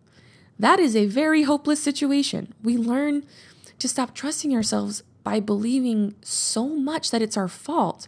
that 0.60 0.80
is 0.80 0.96
a 0.96 1.06
very 1.06 1.44
hopeless 1.44 1.82
situation. 1.82 2.54
We 2.64 2.78
learn 2.78 3.26
to 3.80 3.88
stop 3.88 4.16
trusting 4.16 4.56
ourselves 4.56 5.04
by 5.28 5.42
believing 5.42 6.16
so 6.22 6.70
much 6.70 7.12
that 7.12 7.22
it's 7.22 7.36
our 7.36 7.50
fault 7.50 8.08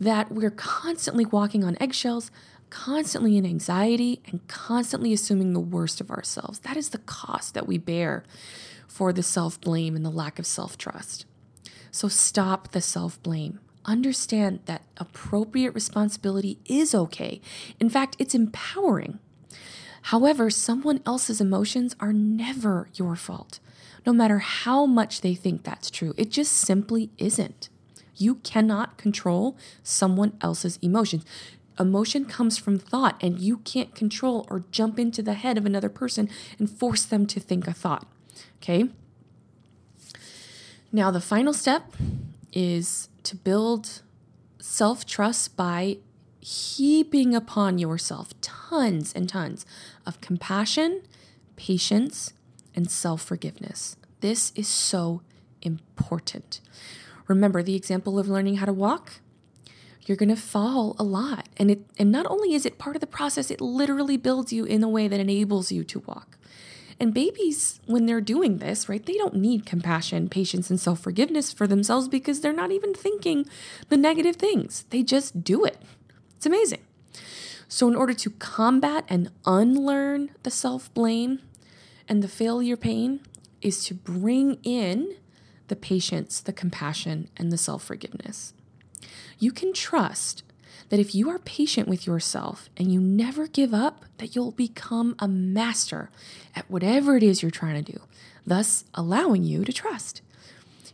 that 0.00 0.32
we're 0.32 0.50
constantly 0.50 1.26
walking 1.26 1.62
on 1.62 1.76
eggshells, 1.78 2.30
constantly 2.70 3.36
in 3.36 3.44
anxiety, 3.44 4.22
and 4.24 4.48
constantly 4.48 5.12
assuming 5.12 5.52
the 5.52 5.60
worst 5.60 6.00
of 6.00 6.10
ourselves. 6.10 6.60
That 6.60 6.78
is 6.78 6.88
the 6.88 7.04
cost 7.04 7.52
that 7.52 7.66
we 7.66 7.76
bear 7.76 8.24
for 8.86 9.12
the 9.12 9.22
self 9.22 9.60
blame 9.60 9.94
and 9.94 10.06
the 10.06 10.10
lack 10.10 10.38
of 10.38 10.46
self 10.46 10.78
trust. 10.78 11.26
So 11.90 12.08
stop 12.08 12.72
the 12.72 12.80
self 12.80 13.22
blame 13.22 13.60
understand 13.84 14.60
that 14.64 14.84
appropriate 14.96 15.74
responsibility 15.74 16.58
is 16.64 16.94
okay. 16.94 17.42
In 17.78 17.90
fact, 17.90 18.16
it's 18.18 18.34
empowering. 18.34 19.18
However, 20.00 20.48
someone 20.48 21.02
else's 21.04 21.42
emotions 21.42 21.94
are 22.00 22.14
never 22.14 22.88
your 22.94 23.16
fault, 23.16 23.60
no 24.08 24.14
matter 24.14 24.38
how 24.38 24.86
much 24.86 25.20
they 25.20 25.34
think 25.34 25.64
that's 25.64 25.90
true. 25.90 26.14
It 26.16 26.30
just 26.30 26.52
simply 26.52 27.10
isn't. 27.18 27.68
You 28.16 28.36
cannot 28.36 28.96
control 28.96 29.54
someone 29.82 30.32
else's 30.40 30.78
emotions. 30.80 31.26
Emotion 31.78 32.24
comes 32.24 32.56
from 32.56 32.78
thought, 32.78 33.22
and 33.22 33.38
you 33.38 33.58
can't 33.58 33.94
control 33.94 34.46
or 34.48 34.64
jump 34.70 34.98
into 34.98 35.20
the 35.20 35.34
head 35.34 35.58
of 35.58 35.66
another 35.66 35.90
person 35.90 36.30
and 36.58 36.70
force 36.70 37.04
them 37.04 37.26
to 37.26 37.38
think 37.38 37.68
a 37.68 37.74
thought. 37.74 38.06
Okay? 38.62 38.88
Now, 40.90 41.10
the 41.10 41.20
final 41.20 41.52
step 41.52 41.94
is 42.50 43.10
to 43.24 43.36
build 43.36 44.00
self 44.58 45.04
trust 45.04 45.54
by 45.54 45.98
heaping 46.40 47.34
upon 47.34 47.76
yourself 47.76 48.32
tons 48.40 49.12
and 49.12 49.28
tons 49.28 49.66
of 50.06 50.22
compassion, 50.22 51.02
patience, 51.56 52.32
and 52.78 52.88
self 52.88 53.22
forgiveness. 53.22 53.96
This 54.20 54.52
is 54.54 54.68
so 54.68 55.20
important. 55.62 56.60
Remember 57.26 57.60
the 57.60 57.74
example 57.74 58.20
of 58.20 58.28
learning 58.28 58.58
how 58.58 58.66
to 58.66 58.72
walk? 58.72 59.20
You're 60.06 60.16
going 60.16 60.28
to 60.28 60.36
fall 60.36 60.94
a 60.96 61.02
lot. 61.02 61.48
And 61.56 61.72
it 61.72 61.80
and 61.98 62.12
not 62.12 62.24
only 62.26 62.54
is 62.54 62.64
it 62.64 62.78
part 62.78 62.94
of 62.94 63.00
the 63.00 63.06
process, 63.06 63.50
it 63.50 63.60
literally 63.60 64.16
builds 64.16 64.52
you 64.52 64.64
in 64.64 64.82
a 64.84 64.88
way 64.88 65.08
that 65.08 65.18
enables 65.18 65.72
you 65.72 65.82
to 65.84 65.98
walk. 66.06 66.38
And 67.00 67.12
babies, 67.12 67.80
when 67.86 68.06
they're 68.06 68.20
doing 68.20 68.58
this, 68.58 68.88
right, 68.88 69.04
they 69.04 69.14
don't 69.14 69.34
need 69.34 69.66
compassion, 69.66 70.28
patience, 70.28 70.70
and 70.70 70.80
self 70.80 71.00
forgiveness 71.00 71.52
for 71.52 71.66
themselves 71.66 72.06
because 72.06 72.40
they're 72.40 72.52
not 72.52 72.70
even 72.70 72.94
thinking 72.94 73.44
the 73.88 73.96
negative 73.96 74.36
things. 74.36 74.84
They 74.90 75.02
just 75.02 75.42
do 75.42 75.64
it. 75.64 75.82
It's 76.36 76.46
amazing. 76.46 76.84
So, 77.66 77.88
in 77.88 77.96
order 77.96 78.14
to 78.14 78.30
combat 78.30 79.04
and 79.08 79.30
unlearn 79.44 80.30
the 80.44 80.50
self 80.50 80.94
blame 80.94 81.40
and 82.08 82.22
the 82.22 82.28
failure 82.28 82.76
pain, 82.76 83.20
is 83.60 83.84
to 83.84 83.94
bring 83.94 84.58
in 84.62 85.16
the 85.68 85.76
patience, 85.76 86.40
the 86.40 86.52
compassion, 86.52 87.28
and 87.36 87.52
the 87.52 87.58
self 87.58 87.84
forgiveness. 87.84 88.54
You 89.38 89.52
can 89.52 89.72
trust 89.72 90.42
that 90.88 91.00
if 91.00 91.14
you 91.14 91.28
are 91.28 91.38
patient 91.38 91.88
with 91.88 92.06
yourself 92.06 92.68
and 92.76 92.92
you 92.92 93.00
never 93.00 93.46
give 93.46 93.74
up, 93.74 94.04
that 94.18 94.34
you'll 94.34 94.52
become 94.52 95.14
a 95.18 95.28
master 95.28 96.10
at 96.56 96.70
whatever 96.70 97.16
it 97.16 97.22
is 97.22 97.42
you're 97.42 97.50
trying 97.50 97.82
to 97.82 97.92
do, 97.92 98.00
thus 98.46 98.84
allowing 98.94 99.44
you 99.44 99.64
to 99.64 99.72
trust. 99.72 100.22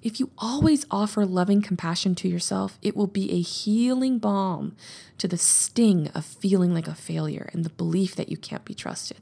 If 0.02 0.20
you 0.20 0.30
always 0.36 0.84
offer 0.90 1.24
loving 1.24 1.62
compassion 1.62 2.14
to 2.16 2.28
yourself, 2.28 2.78
it 2.82 2.94
will 2.94 3.06
be 3.06 3.32
a 3.32 3.40
healing 3.40 4.18
balm 4.18 4.76
to 5.16 5.26
the 5.26 5.38
sting 5.38 6.08
of 6.14 6.26
feeling 6.26 6.74
like 6.74 6.88
a 6.88 6.94
failure 6.94 7.48
and 7.54 7.64
the 7.64 7.70
belief 7.70 8.14
that 8.16 8.28
you 8.28 8.36
can't 8.36 8.66
be 8.66 8.74
trusted. 8.74 9.18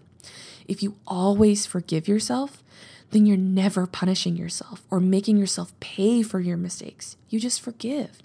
If 0.66 0.82
you 0.82 0.96
always 1.06 1.66
forgive 1.66 2.08
yourself, 2.08 2.62
then 3.10 3.26
you're 3.26 3.36
never 3.36 3.86
punishing 3.86 4.36
yourself 4.36 4.82
or 4.90 5.00
making 5.00 5.36
yourself 5.36 5.78
pay 5.80 6.22
for 6.22 6.40
your 6.40 6.56
mistakes. 6.56 7.16
You 7.28 7.38
just 7.38 7.60
forgive. 7.60 8.18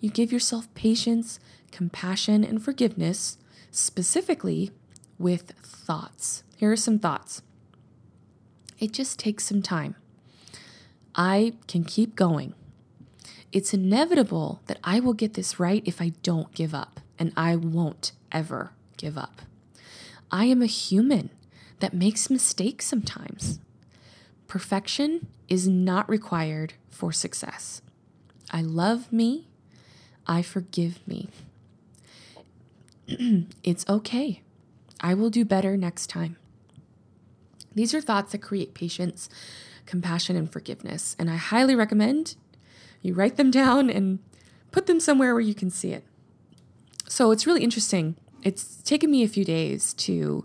You 0.00 0.10
give 0.10 0.32
yourself 0.32 0.72
patience, 0.74 1.38
compassion, 1.70 2.44
and 2.44 2.62
forgiveness, 2.62 3.38
specifically 3.70 4.70
with 5.18 5.52
thoughts. 5.62 6.42
Here 6.56 6.72
are 6.72 6.76
some 6.76 6.98
thoughts. 6.98 7.42
It 8.78 8.92
just 8.92 9.18
takes 9.18 9.44
some 9.44 9.62
time. 9.62 9.96
I 11.14 11.54
can 11.66 11.84
keep 11.84 12.14
going. 12.14 12.54
It's 13.52 13.72
inevitable 13.72 14.60
that 14.66 14.78
I 14.84 15.00
will 15.00 15.14
get 15.14 15.34
this 15.34 15.58
right 15.58 15.82
if 15.86 16.00
I 16.00 16.12
don't 16.22 16.52
give 16.52 16.74
up, 16.74 17.00
and 17.18 17.32
I 17.36 17.56
won't 17.56 18.12
ever 18.32 18.72
give 18.96 19.16
up. 19.16 19.42
I 20.30 20.46
am 20.46 20.60
a 20.60 20.66
human 20.66 21.30
that 21.80 21.94
makes 21.94 22.30
mistakes 22.30 22.86
sometimes. 22.86 23.58
Perfection 24.48 25.26
is 25.48 25.68
not 25.68 26.08
required 26.08 26.74
for 26.90 27.12
success. 27.12 27.82
I 28.50 28.62
love 28.62 29.12
me. 29.12 29.48
I 30.26 30.42
forgive 30.42 31.06
me. 31.06 31.28
it's 33.62 33.88
okay. 33.88 34.42
I 35.00 35.14
will 35.14 35.30
do 35.30 35.44
better 35.44 35.76
next 35.76 36.08
time. 36.08 36.36
These 37.74 37.92
are 37.92 38.00
thoughts 38.00 38.32
that 38.32 38.38
create 38.38 38.72
patience, 38.72 39.28
compassion, 39.84 40.36
and 40.36 40.50
forgiveness. 40.50 41.14
And 41.18 41.30
I 41.30 41.36
highly 41.36 41.74
recommend 41.74 42.36
you 43.02 43.14
write 43.14 43.36
them 43.36 43.50
down 43.50 43.90
and 43.90 44.18
put 44.72 44.86
them 44.86 44.98
somewhere 44.98 45.32
where 45.32 45.40
you 45.40 45.54
can 45.54 45.70
see 45.70 45.92
it. 45.92 46.04
So 47.08 47.30
it's 47.30 47.46
really 47.46 47.62
interesting. 47.62 48.16
It's 48.42 48.82
taken 48.82 49.10
me 49.10 49.22
a 49.22 49.28
few 49.28 49.44
days 49.44 49.94
to 49.94 50.44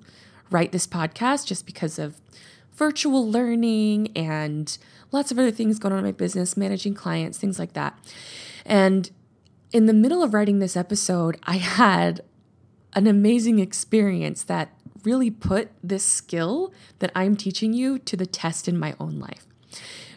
write 0.52 0.72
this 0.72 0.86
podcast 0.86 1.48
just 1.48 1.66
because 1.66 1.98
of 1.98 2.22
virtual 2.74 3.30
learning 3.30 4.10
and 4.16 4.78
lots 5.12 5.32
of 5.32 5.40
other 5.40 5.52
things 5.52 5.80
going 5.80 5.94
on 5.94 6.00
in 6.00 6.06
my 6.06 6.12
business, 6.12 6.56
managing 6.56 6.94
clients, 6.94 7.38
things 7.38 7.58
like 7.58 7.74
that. 7.74 7.98
And 8.66 9.10
in 9.72 9.86
the 9.86 9.94
middle 9.94 10.22
of 10.22 10.34
writing 10.34 10.60
this 10.60 10.78
episode, 10.78 11.38
I 11.44 11.58
had 11.58 12.22
an 12.94 13.08
amazing 13.08 13.60
experience 13.60 14.44
that 14.44 14.74
really 15.04 15.32
put 15.32 15.72
this 15.84 16.06
skill 16.06 16.74
that 17.00 17.12
I'm 17.16 17.36
teaching 17.36 17.74
you 17.74 17.98
to 18.00 18.18
the 18.18 18.26
test 18.26 18.68
in 18.68 18.78
my 18.78 18.96
own 19.00 19.20
life. 19.20 19.48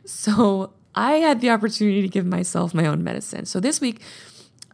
So 0.04 0.72
I 0.94 1.14
had 1.14 1.40
the 1.40 1.50
opportunity 1.50 2.02
to 2.02 2.08
give 2.08 2.26
myself 2.26 2.74
my 2.74 2.86
own 2.86 3.02
medicine. 3.02 3.46
So 3.46 3.60
this 3.60 3.80
week, 3.80 4.00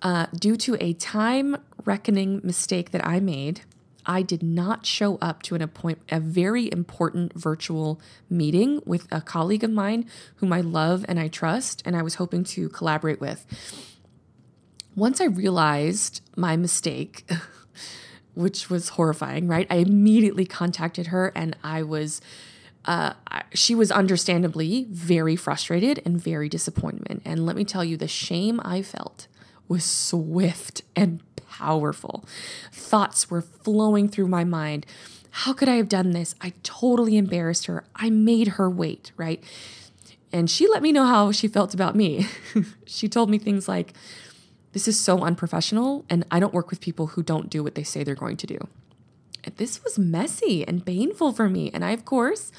uh, 0.02 0.26
due 0.38 0.56
to 0.56 0.76
a 0.80 0.94
time 0.94 1.56
reckoning 1.84 2.40
mistake 2.42 2.90
that 2.90 3.06
I 3.06 3.20
made, 3.20 3.62
I 4.06 4.22
did 4.22 4.42
not 4.42 4.86
show 4.86 5.16
up 5.16 5.42
to 5.44 5.54
an 5.54 5.62
appoint 5.62 6.00
a 6.10 6.20
very 6.20 6.70
important 6.70 7.34
virtual 7.34 8.00
meeting 8.28 8.82
with 8.84 9.06
a 9.10 9.20
colleague 9.20 9.64
of 9.64 9.70
mine 9.70 10.06
whom 10.36 10.52
I 10.52 10.60
love 10.60 11.04
and 11.08 11.18
I 11.18 11.28
trust 11.28 11.82
and 11.84 11.96
I 11.96 12.02
was 12.02 12.16
hoping 12.16 12.44
to 12.44 12.68
collaborate 12.68 13.20
with. 13.20 13.46
Once 14.96 15.20
I 15.20 15.26
realized 15.26 16.20
my 16.36 16.56
mistake, 16.56 17.30
which 18.34 18.70
was 18.70 18.90
horrifying, 18.90 19.48
right? 19.48 19.66
I 19.70 19.76
immediately 19.76 20.46
contacted 20.46 21.08
her 21.08 21.32
and 21.34 21.56
I 21.62 21.82
was 21.82 22.20
uh, 22.86 23.12
she 23.52 23.74
was 23.74 23.92
understandably 23.92 24.86
very 24.90 25.36
frustrated 25.36 26.00
and 26.04 26.20
very 26.20 26.48
disappointed. 26.48 27.20
And 27.24 27.44
let 27.44 27.54
me 27.54 27.64
tell 27.64 27.84
you, 27.84 27.96
the 27.96 28.08
shame 28.08 28.58
I 28.64 28.80
felt 28.80 29.26
was 29.68 29.84
swift 29.84 30.82
and 30.96 31.22
powerful. 31.50 32.24
Thoughts 32.72 33.28
were 33.28 33.42
flowing 33.42 34.08
through 34.08 34.28
my 34.28 34.44
mind. 34.44 34.86
How 35.30 35.52
could 35.52 35.68
I 35.68 35.76
have 35.76 35.88
done 35.88 36.12
this? 36.12 36.34
I 36.40 36.52
totally 36.62 37.16
embarrassed 37.16 37.66
her. 37.66 37.84
I 37.94 38.08
made 38.08 38.48
her 38.48 38.70
wait, 38.70 39.12
right? 39.16 39.42
And 40.32 40.48
she 40.48 40.68
let 40.68 40.82
me 40.82 40.92
know 40.92 41.04
how 41.04 41.32
she 41.32 41.48
felt 41.48 41.74
about 41.74 41.96
me. 41.96 42.28
she 42.86 43.08
told 43.08 43.30
me 43.30 43.38
things 43.38 43.68
like, 43.68 43.92
This 44.72 44.86
is 44.86 44.98
so 44.98 45.20
unprofessional, 45.20 46.04
and 46.08 46.24
I 46.30 46.38
don't 46.40 46.54
work 46.54 46.70
with 46.70 46.80
people 46.80 47.08
who 47.08 47.22
don't 47.22 47.50
do 47.50 47.62
what 47.62 47.74
they 47.74 47.82
say 47.82 48.04
they're 48.04 48.14
going 48.14 48.36
to 48.38 48.46
do. 48.46 48.58
This 49.56 49.82
was 49.82 49.98
messy 49.98 50.66
and 50.66 50.84
painful 50.84 51.32
for 51.32 51.48
me. 51.48 51.70
And 51.72 51.84
I, 51.84 51.90
of 51.90 52.04
course, 52.04 52.52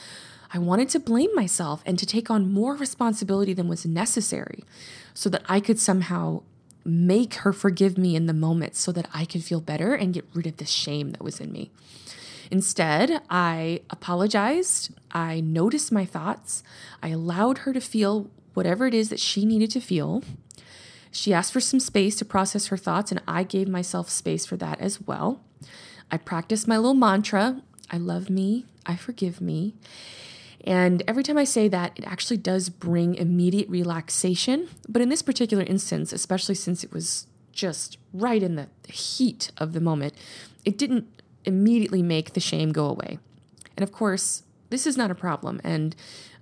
I 0.54 0.58
wanted 0.58 0.89
to 0.89 0.99
blame 0.99 1.34
myself 1.34 1.82
and 1.86 1.97
to 1.97 2.06
take 2.06 2.30
on 2.30 2.51
more 2.51 2.75
responsibility 2.75 3.54
than 3.54 3.69
was 3.69 3.86
necessary 3.86 4.63
so 5.13 5.30
that 5.30 5.43
I 5.47 5.60
could 5.60 5.80
somehow 5.80 6.41
make 6.84 7.36
her 7.36 7.54
forgive 7.54 7.98
me 7.98 8.15
in 8.15 8.26
the 8.26 8.34
moment 8.34 8.76
so 8.76 8.91
that 8.91 9.10
I 9.13 9.26
could 9.26 9.44
feel 9.44 9.62
better 9.62 9.94
and 9.94 10.13
get 10.13 10.26
rid 10.34 10.48
of 10.48 10.58
the 10.58 10.65
shame 10.65 11.12
that 11.12 11.24
was 11.24 11.39
in 11.39 11.52
me. 11.52 11.72
Instead, 12.50 13.22
I 13.30 13.82
apologized. 13.89 14.94
I 15.12 15.39
noticed 15.39 15.91
my 15.91 16.06
thoughts. 16.06 16.63
I 17.02 17.10
allowed 17.10 17.60
her 17.60 17.74
to 17.74 17.82
feel 17.82 18.30
whatever 18.54 18.86
it 18.88 18.94
is 18.94 19.10
that 19.10 19.20
she 19.20 19.46
needed 19.46 19.72
to 19.72 19.80
feel. 19.80 20.24
She 21.12 21.34
asked 21.34 21.54
for 21.54 21.62
some 21.62 21.80
space 21.80 22.15
to 22.17 22.26
process 22.26 22.67
her 22.67 22.78
thoughts, 22.78 23.12
and 23.12 23.22
I 23.28 23.44
gave 23.44 23.67
myself 23.67 24.10
space 24.10 24.46
for 24.46 24.58
that 24.58 24.80
as 24.80 25.02
well. 25.02 25.41
I 26.10 26.17
practiced 26.17 26.67
my 26.67 26.78
little 26.78 26.94
mantra 26.94 27.62
I 27.94 27.98
love 27.98 28.30
me, 28.30 28.65
I 28.86 28.96
forgive 28.96 29.41
me. 29.41 29.76
And 30.63 31.02
every 31.08 31.24
time 31.24 31.38
I 31.38 31.43
say 31.43 31.67
that, 31.69 31.97
it 31.97 32.06
actually 32.06 32.38
does 32.38 32.69
bring 32.69 33.15
immediate 33.15 33.67
relaxation. 33.69 34.69
But 34.88 35.02
in 35.02 35.10
this 35.10 35.21
particular 35.21 35.63
instance, 35.63 36.13
especially 36.13 36.56
since 36.56 36.84
it 36.84 36.93
was 36.93 37.28
just 37.52 37.97
right 38.13 38.41
in 38.41 38.56
the 38.56 38.67
heat 38.88 39.52
of 39.58 39.74
the 39.74 39.82
moment, 39.82 40.13
it 40.63 40.78
didn't 40.78 41.08
immediately 41.45 42.04
make 42.04 42.34
the 42.34 42.39
shame 42.39 42.71
go 42.71 42.86
away. 42.86 43.17
And 43.76 43.84
of 43.84 43.91
course, 43.91 44.43
this 44.69 44.86
is 44.86 44.97
not 44.97 45.10
a 45.10 45.15
problem. 45.15 45.60
And 45.63 45.95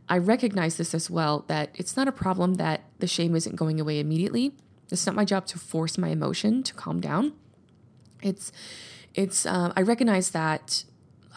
I 0.09 0.17
recognize 0.17 0.77
this 0.77 0.93
as 0.93 1.09
well 1.09 1.45
that 1.47 1.69
it's 1.75 1.95
not 1.95 2.07
a 2.07 2.11
problem 2.11 2.55
that 2.55 2.83
the 2.99 3.07
shame 3.07 3.35
isn't 3.35 3.55
going 3.55 3.79
away 3.79 3.99
immediately. 3.99 4.53
It's 4.91 5.05
not 5.05 5.15
my 5.15 5.25
job 5.25 5.45
to 5.47 5.59
force 5.59 5.97
my 5.97 6.09
emotion 6.09 6.63
to 6.63 6.73
calm 6.73 6.99
down. 6.99 7.33
It's, 8.21 8.51
it's, 9.13 9.45
um, 9.45 9.71
I 9.77 9.81
recognize 9.81 10.31
that, 10.31 10.83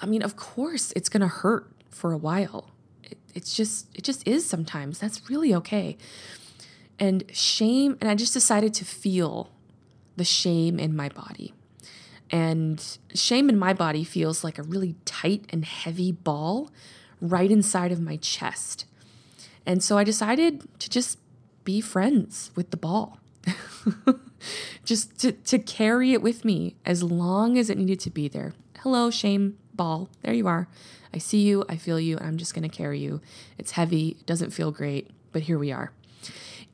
I 0.00 0.06
mean, 0.06 0.22
of 0.22 0.36
course, 0.36 0.92
it's 0.96 1.08
going 1.08 1.20
to 1.20 1.28
hurt 1.28 1.70
for 1.90 2.12
a 2.12 2.16
while 2.16 2.71
it's 3.34 3.54
just 3.56 3.86
it 3.94 4.04
just 4.04 4.26
is 4.26 4.46
sometimes. 4.46 4.98
That's 4.98 5.28
really 5.30 5.54
okay. 5.54 5.96
And 6.98 7.24
shame, 7.32 7.96
and 8.00 8.08
I 8.08 8.14
just 8.14 8.32
decided 8.32 8.74
to 8.74 8.84
feel 8.84 9.50
the 10.16 10.24
shame 10.24 10.78
in 10.78 10.94
my 10.94 11.08
body. 11.08 11.54
And 12.30 12.98
shame 13.14 13.48
in 13.48 13.58
my 13.58 13.72
body 13.72 14.04
feels 14.04 14.44
like 14.44 14.58
a 14.58 14.62
really 14.62 14.94
tight 15.04 15.44
and 15.50 15.64
heavy 15.64 16.12
ball 16.12 16.70
right 17.20 17.50
inside 17.50 17.92
of 17.92 18.00
my 18.00 18.16
chest. 18.16 18.86
And 19.66 19.82
so 19.82 19.98
I 19.98 20.04
decided 20.04 20.66
to 20.78 20.90
just 20.90 21.18
be 21.64 21.80
friends 21.80 22.50
with 22.54 22.70
the 22.70 22.76
ball. 22.76 23.18
just 24.84 25.18
to, 25.20 25.32
to 25.32 25.58
carry 25.58 26.12
it 26.12 26.22
with 26.22 26.44
me 26.44 26.76
as 26.84 27.02
long 27.02 27.58
as 27.58 27.70
it 27.70 27.78
needed 27.78 28.00
to 28.00 28.10
be 28.10 28.28
there. 28.28 28.54
Hello, 28.78 29.10
shame 29.10 29.58
ball. 29.74 30.08
There 30.22 30.34
you 30.34 30.46
are. 30.46 30.68
I 31.14 31.18
see 31.18 31.40
you, 31.40 31.64
I 31.68 31.76
feel 31.76 32.00
you, 32.00 32.18
I'm 32.18 32.38
just 32.38 32.54
going 32.54 32.68
to 32.68 32.74
carry 32.74 32.98
you. 32.98 33.20
It's 33.58 33.72
heavy, 33.72 34.16
it 34.20 34.26
doesn't 34.26 34.50
feel 34.50 34.70
great, 34.70 35.10
but 35.32 35.42
here 35.42 35.58
we 35.58 35.70
are. 35.70 35.92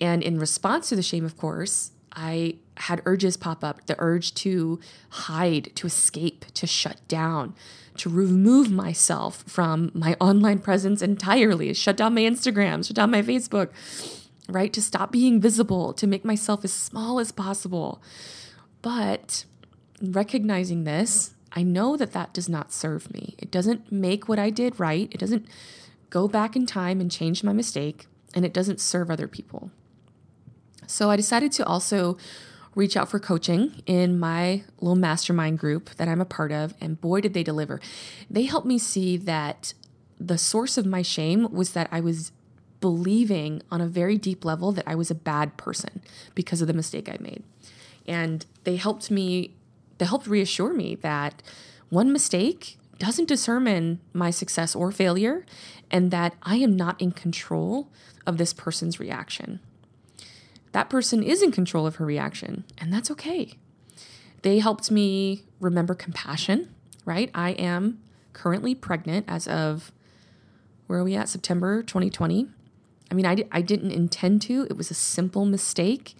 And 0.00 0.22
in 0.22 0.38
response 0.38 0.88
to 0.88 0.96
the 0.96 1.02
shame, 1.02 1.24
of 1.24 1.36
course, 1.36 1.90
I 2.12 2.56
had 2.76 3.02
urges 3.04 3.36
pop 3.36 3.64
up 3.64 3.86
the 3.86 3.96
urge 3.98 4.34
to 4.34 4.78
hide, 5.10 5.74
to 5.76 5.86
escape, 5.86 6.44
to 6.54 6.66
shut 6.66 7.00
down, 7.08 7.54
to 7.96 8.08
remove 8.08 8.70
myself 8.70 9.42
from 9.46 9.90
my 9.94 10.16
online 10.20 10.60
presence 10.60 11.02
entirely, 11.02 11.74
shut 11.74 11.96
down 11.96 12.14
my 12.14 12.22
Instagram, 12.22 12.86
shut 12.86 12.96
down 12.96 13.10
my 13.10 13.22
Facebook, 13.22 13.70
right? 14.48 14.72
To 14.72 14.80
stop 14.80 15.10
being 15.12 15.40
visible, 15.40 15.92
to 15.94 16.06
make 16.06 16.24
myself 16.24 16.64
as 16.64 16.72
small 16.72 17.18
as 17.18 17.32
possible. 17.32 18.00
But 18.82 19.44
recognizing 20.00 20.84
this, 20.84 21.34
I 21.58 21.64
know 21.64 21.96
that 21.96 22.12
that 22.12 22.32
does 22.32 22.48
not 22.48 22.72
serve 22.72 23.12
me. 23.12 23.34
It 23.36 23.50
doesn't 23.50 23.90
make 23.90 24.28
what 24.28 24.38
I 24.38 24.48
did 24.48 24.78
right. 24.78 25.08
It 25.10 25.18
doesn't 25.18 25.44
go 26.08 26.28
back 26.28 26.54
in 26.54 26.66
time 26.66 27.00
and 27.00 27.10
change 27.10 27.42
my 27.42 27.52
mistake, 27.52 28.06
and 28.32 28.44
it 28.44 28.54
doesn't 28.54 28.78
serve 28.78 29.10
other 29.10 29.26
people. 29.26 29.72
So 30.86 31.10
I 31.10 31.16
decided 31.16 31.50
to 31.52 31.66
also 31.66 32.16
reach 32.76 32.96
out 32.96 33.10
for 33.10 33.18
coaching 33.18 33.82
in 33.86 34.20
my 34.20 34.62
little 34.80 34.94
mastermind 34.94 35.58
group 35.58 35.90
that 35.96 36.06
I'm 36.06 36.20
a 36.20 36.24
part 36.24 36.52
of, 36.52 36.74
and 36.80 37.00
boy, 37.00 37.22
did 37.22 37.34
they 37.34 37.42
deliver. 37.42 37.80
They 38.30 38.44
helped 38.44 38.68
me 38.68 38.78
see 38.78 39.16
that 39.16 39.74
the 40.20 40.38
source 40.38 40.78
of 40.78 40.86
my 40.86 41.02
shame 41.02 41.50
was 41.50 41.72
that 41.72 41.88
I 41.90 42.00
was 42.00 42.30
believing 42.80 43.62
on 43.68 43.80
a 43.80 43.88
very 43.88 44.16
deep 44.16 44.44
level 44.44 44.70
that 44.70 44.86
I 44.86 44.94
was 44.94 45.10
a 45.10 45.14
bad 45.32 45.56
person 45.56 46.02
because 46.36 46.60
of 46.60 46.68
the 46.68 46.72
mistake 46.72 47.08
I 47.08 47.16
made. 47.18 47.42
And 48.06 48.46
they 48.62 48.76
helped 48.76 49.10
me, 49.10 49.56
they 49.98 50.06
helped 50.06 50.26
reassure 50.26 50.72
me 50.72 50.94
that 50.96 51.42
one 51.90 52.12
mistake 52.12 52.78
doesn't 52.98 53.28
determine 53.28 54.00
my 54.12 54.30
success 54.30 54.74
or 54.74 54.90
failure, 54.90 55.46
and 55.90 56.10
that 56.10 56.34
I 56.42 56.56
am 56.56 56.76
not 56.76 57.00
in 57.00 57.12
control 57.12 57.88
of 58.26 58.38
this 58.38 58.52
person's 58.52 58.98
reaction. 58.98 59.60
That 60.72 60.90
person 60.90 61.22
is 61.22 61.42
in 61.42 61.52
control 61.52 61.86
of 61.86 61.96
her 61.96 62.04
reaction, 62.04 62.64
and 62.76 62.92
that's 62.92 63.10
okay. 63.12 63.54
They 64.42 64.58
helped 64.58 64.90
me 64.90 65.44
remember 65.60 65.94
compassion, 65.94 66.74
right? 67.04 67.30
I 67.34 67.50
am 67.50 68.00
currently 68.32 68.74
pregnant 68.74 69.26
as 69.28 69.48
of 69.48 69.92
where 70.86 71.00
are 71.00 71.04
we 71.04 71.14
at? 71.16 71.28
September 71.28 71.82
2020. 71.82 72.48
I 73.10 73.14
mean, 73.14 73.26
I, 73.26 73.44
I 73.52 73.62
didn't 73.62 73.90
intend 73.92 74.42
to, 74.42 74.66
it 74.68 74.76
was 74.76 74.90
a 74.90 74.94
simple 74.94 75.44
mistake. 75.44 76.16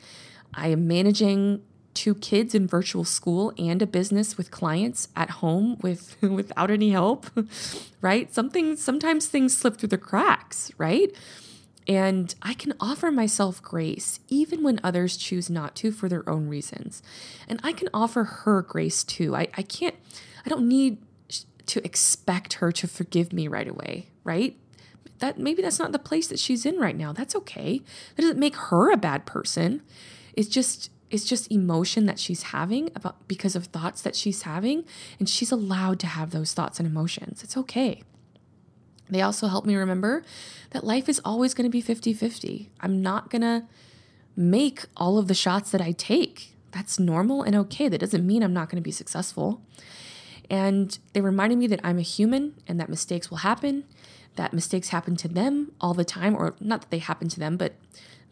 I 0.55 0.69
am 0.69 0.87
managing 0.87 1.63
two 1.99 2.15
kids 2.15 2.55
in 2.55 2.65
virtual 2.65 3.03
school 3.03 3.53
and 3.59 3.83
a 3.83 3.87
business 3.87 4.37
with 4.37 4.53
clients 4.53 5.09
at 5.17 5.31
home 5.31 5.77
with 5.83 6.17
without 6.23 6.71
any 6.71 6.91
help 6.91 7.27
right 8.01 8.33
something 8.33 8.77
sometimes 8.77 9.27
things 9.27 9.57
slip 9.57 9.77
through 9.77 9.89
the 9.89 9.99
cracks 9.99 10.71
right 10.79 11.13
and 11.89 12.35
I 12.41 12.55
can 12.55 12.75
offer 12.79 13.11
myself 13.11 13.61
grace 13.63 14.21
even 14.29 14.63
when 14.63 14.79
others 14.85 15.17
choose 15.17 15.51
not 15.51 15.75
to 15.77 15.91
for 15.91 16.07
their 16.07 16.29
own 16.29 16.47
reasons. 16.47 17.03
And 17.49 17.59
I 17.65 17.73
can 17.73 17.89
offer 17.95 18.25
her 18.25 18.61
grace 18.61 19.03
too. 19.03 19.35
I, 19.35 19.49
I 19.57 19.63
can't, 19.63 19.95
I 20.45 20.51
don't 20.51 20.69
need 20.69 20.99
to 21.65 21.83
expect 21.87 22.55
her 22.55 22.71
to 22.73 22.87
forgive 22.87 23.33
me 23.33 23.49
right 23.49 23.67
away, 23.67 24.09
right? 24.23 24.55
That 25.21 25.39
maybe 25.39 25.63
that's 25.63 25.79
not 25.79 25.93
the 25.93 25.99
place 25.99 26.27
that 26.29 26.39
she's 26.39 26.67
in 26.67 26.79
right 26.79 26.95
now. 26.95 27.15
That's 27.15 27.35
okay. 27.35 27.81
That 28.17 28.23
doesn't 28.23 28.39
make 28.39 28.57
her 28.57 28.93
a 28.93 28.99
bad 28.99 29.25
person. 29.25 29.81
It's 30.35 30.49
just 30.49 30.91
it's 31.11 31.25
just 31.25 31.51
emotion 31.51 32.07
that 32.07 32.19
she's 32.19 32.45
having 32.45 32.91
about 32.95 33.27
because 33.29 33.57
of 33.57 33.67
thoughts 33.67 34.03
that 34.03 34.15
she's 34.15 34.43
having 34.43 34.85
and 35.19 35.29
she's 35.29 35.51
allowed 35.51 35.99
to 36.01 36.07
have 36.07 36.31
those 36.31 36.53
thoughts 36.53 36.79
and 36.79 36.87
emotions. 36.87 37.43
It's 37.43 37.57
okay. 37.57 38.03
They 39.11 39.23
also 39.23 39.47
help 39.47 39.65
me 39.65 39.75
remember 39.75 40.23
that 40.71 40.85
life 40.85 41.09
is 41.09 41.21
always 41.25 41.55
going 41.55 41.65
to 41.65 41.71
be 41.71 41.81
50 41.81 42.13
50. 42.13 42.71
I'm 42.81 43.01
not 43.01 43.31
going 43.31 43.43
to 43.43 43.65
make 44.37 44.85
all 44.97 45.19
of 45.19 45.29
the 45.29 45.35
shots 45.35 45.71
that 45.71 45.81
I 45.81 45.93
take. 45.93 46.55
That's 46.73 46.99
normal 46.99 47.43
and 47.43 47.57
okay. 47.57 47.89
That 47.89 47.99
doesn't 47.99 48.27
mean 48.27 48.43
I'm 48.43 48.53
not 48.53 48.69
going 48.69 48.77
to 48.77 48.87
be 48.87 48.93
successful. 48.93 49.63
And 50.51 50.99
they 51.13 51.21
reminded 51.21 51.59
me 51.59 51.67
that 51.69 51.81
I'm 51.83 51.99
a 51.99 52.03
human 52.03 52.55
and 52.67 52.79
that 52.81 52.89
mistakes 52.89 53.31
will 53.31 53.39
happen, 53.39 53.85
that 54.37 54.53
mistakes 54.53 54.91
happen 54.91 55.17
to 55.17 55.29
them 55.29 55.73
all 55.81 55.95
the 55.95 56.05
time, 56.05 56.35
or 56.35 56.55
not 56.61 56.83
that 56.83 56.91
they 56.91 56.99
happen 56.99 57.29
to 57.29 57.41
them, 57.41 57.57
but 57.57 57.75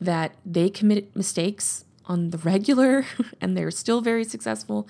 that 0.01 0.35
they 0.45 0.71
commit 0.71 1.15
mistakes 1.17 1.86
on 2.07 2.31
the 2.31 2.39
regular 2.39 3.07
and 3.41 3.57
they're 3.57 3.71
still 3.71 4.01
very 4.01 4.25
successful. 4.25 4.89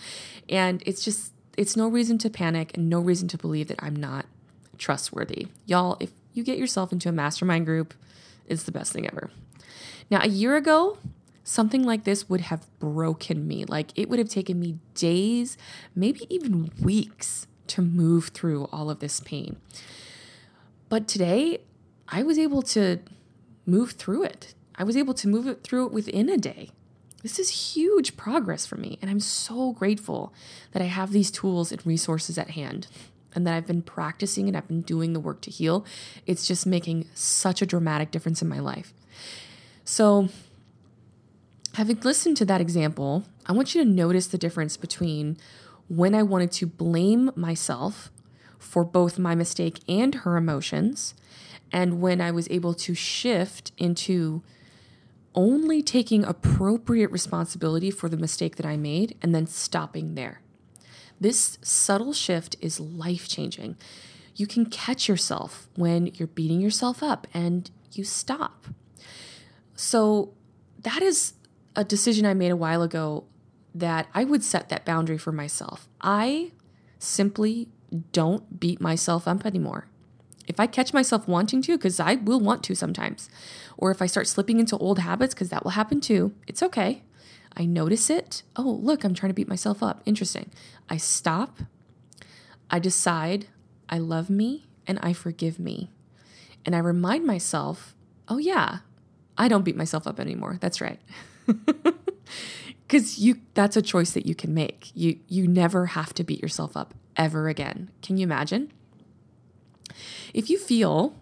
And 0.48 0.82
it's 0.86 1.04
just, 1.04 1.32
it's 1.56 1.76
no 1.76 1.88
reason 1.88 2.18
to 2.18 2.30
panic 2.30 2.76
and 2.76 2.88
no 2.88 3.00
reason 3.00 3.28
to 3.28 3.38
believe 3.38 3.68
that 3.68 3.82
I'm 3.82 3.96
not 3.96 4.26
trustworthy. 4.78 5.48
Y'all, 5.64 5.96
if 6.00 6.10
you 6.32 6.44
get 6.44 6.58
yourself 6.58 6.92
into 6.92 7.08
a 7.08 7.12
mastermind 7.12 7.66
group, 7.66 7.94
it's 8.46 8.64
the 8.64 8.72
best 8.72 8.92
thing 8.92 9.06
ever. 9.06 9.30
Now, 10.10 10.20
a 10.22 10.28
year 10.28 10.56
ago, 10.56 10.98
something 11.42 11.82
like 11.82 12.04
this 12.04 12.28
would 12.28 12.42
have 12.42 12.66
broken 12.78 13.46
me. 13.46 13.64
Like 13.64 13.90
it 13.96 14.08
would 14.08 14.18
have 14.18 14.28
taken 14.28 14.60
me 14.60 14.78
days, 14.94 15.56
maybe 15.94 16.26
even 16.28 16.70
weeks 16.82 17.46
to 17.68 17.82
move 17.82 18.28
through 18.28 18.68
all 18.72 18.90
of 18.90 19.00
this 19.00 19.20
pain. 19.20 19.56
But 20.88 21.08
today, 21.08 21.60
I 22.08 22.22
was 22.22 22.38
able 22.38 22.62
to 22.62 22.98
move 23.64 23.92
through 23.92 24.24
it. 24.24 24.54
I 24.76 24.84
was 24.84 24.96
able 24.96 25.14
to 25.14 25.28
move 25.28 25.46
it 25.46 25.64
through 25.64 25.86
it 25.86 25.92
within 25.92 26.28
a 26.28 26.36
day. 26.36 26.70
This 27.22 27.38
is 27.38 27.74
huge 27.74 28.16
progress 28.16 28.66
for 28.66 28.76
me, 28.76 28.98
and 29.00 29.10
I'm 29.10 29.20
so 29.20 29.72
grateful 29.72 30.32
that 30.72 30.82
I 30.82 30.86
have 30.86 31.12
these 31.12 31.30
tools 31.30 31.72
and 31.72 31.84
resources 31.86 32.38
at 32.38 32.50
hand 32.50 32.86
and 33.36 33.46
that 33.46 33.54
I've 33.54 33.66
been 33.66 33.82
practicing 33.82 34.48
and 34.48 34.56
I've 34.56 34.66
been 34.66 34.80
doing 34.80 35.12
the 35.12 35.20
work 35.20 35.42
to 35.42 35.50
heal, 35.50 35.84
it's 36.26 36.46
just 36.46 36.66
making 36.66 37.06
such 37.14 37.60
a 37.60 37.66
dramatic 37.66 38.10
difference 38.10 38.40
in 38.40 38.48
my 38.48 38.58
life. 38.58 38.94
So, 39.84 40.30
having 41.74 42.00
listened 42.00 42.38
to 42.38 42.44
that 42.46 42.62
example, 42.62 43.24
I 43.44 43.52
want 43.52 43.74
you 43.74 43.84
to 43.84 43.88
notice 43.88 44.26
the 44.26 44.38
difference 44.38 44.76
between 44.76 45.36
when 45.88 46.14
I 46.14 46.22
wanted 46.22 46.50
to 46.52 46.66
blame 46.66 47.30
myself 47.36 48.10
for 48.58 48.84
both 48.84 49.18
my 49.18 49.34
mistake 49.34 49.80
and 49.86 50.14
her 50.16 50.36
emotions, 50.36 51.14
and 51.70 52.00
when 52.00 52.20
I 52.20 52.30
was 52.30 52.48
able 52.50 52.74
to 52.74 52.94
shift 52.94 53.70
into 53.76 54.42
only 55.36 55.82
taking 55.82 56.24
appropriate 56.24 57.10
responsibility 57.10 57.90
for 57.90 58.08
the 58.08 58.16
mistake 58.16 58.56
that 58.56 58.66
I 58.66 58.76
made 58.76 59.16
and 59.22 59.34
then 59.34 59.46
stopping 59.46 60.14
there. 60.14 60.40
This 61.20 61.58
subtle 61.62 62.12
shift 62.12 62.56
is 62.60 62.80
life 62.80 63.28
changing. 63.28 63.76
You 64.34 64.46
can 64.46 64.66
catch 64.66 65.08
yourself 65.08 65.68
when 65.76 66.06
you're 66.14 66.26
beating 66.28 66.60
yourself 66.60 67.02
up 67.02 67.26
and 67.32 67.70
you 67.92 68.04
stop. 68.04 68.66
So, 69.74 70.32
that 70.82 71.02
is 71.02 71.34
a 71.74 71.84
decision 71.84 72.24
I 72.26 72.34
made 72.34 72.50
a 72.50 72.56
while 72.56 72.82
ago 72.82 73.24
that 73.74 74.06
I 74.14 74.24
would 74.24 74.42
set 74.42 74.68
that 74.68 74.84
boundary 74.84 75.18
for 75.18 75.32
myself. 75.32 75.88
I 76.00 76.52
simply 76.98 77.68
don't 78.12 78.58
beat 78.58 78.80
myself 78.80 79.28
up 79.28 79.44
anymore. 79.44 79.88
If 80.46 80.60
I 80.60 80.66
catch 80.66 80.92
myself 80.92 81.26
wanting 81.26 81.62
to, 81.62 81.76
because 81.76 81.98
I 81.98 82.16
will 82.16 82.40
want 82.40 82.62
to 82.64 82.74
sometimes, 82.74 83.28
or 83.76 83.90
if 83.90 84.00
I 84.00 84.06
start 84.06 84.28
slipping 84.28 84.60
into 84.60 84.78
old 84.78 85.00
habits, 85.00 85.34
because 85.34 85.48
that 85.50 85.64
will 85.64 85.72
happen 85.72 86.00
too, 86.00 86.34
it's 86.46 86.62
okay. 86.62 87.02
I 87.56 87.64
notice 87.64 88.10
it. 88.10 88.42
Oh, 88.54 88.62
look, 88.82 89.02
I'm 89.02 89.14
trying 89.14 89.30
to 89.30 89.34
beat 89.34 89.48
myself 89.48 89.82
up. 89.82 90.02
Interesting. 90.04 90.50
I 90.90 90.98
stop. 90.98 91.58
I 92.70 92.78
decide 92.78 93.46
I 93.88 93.98
love 93.98 94.28
me 94.28 94.66
and 94.86 94.98
I 95.02 95.12
forgive 95.12 95.58
me. 95.58 95.90
And 96.64 96.74
I 96.74 96.80
remind 96.80 97.24
myself, 97.24 97.94
oh, 98.28 98.38
yeah, 98.38 98.78
I 99.38 99.48
don't 99.48 99.64
beat 99.64 99.76
myself 99.76 100.06
up 100.06 100.20
anymore. 100.20 100.58
That's 100.60 100.80
right. 100.80 101.00
Cuz 102.88 103.18
you 103.18 103.40
that's 103.54 103.76
a 103.76 103.82
choice 103.82 104.12
that 104.12 104.26
you 104.26 104.34
can 104.34 104.54
make. 104.54 104.90
You 104.94 105.18
you 105.28 105.48
never 105.48 105.86
have 105.86 106.14
to 106.14 106.24
beat 106.24 106.40
yourself 106.40 106.76
up 106.76 106.94
ever 107.16 107.48
again. 107.48 107.90
Can 108.02 108.16
you 108.16 108.24
imagine? 108.24 108.72
If 110.34 110.50
you 110.50 110.58
feel 110.58 111.14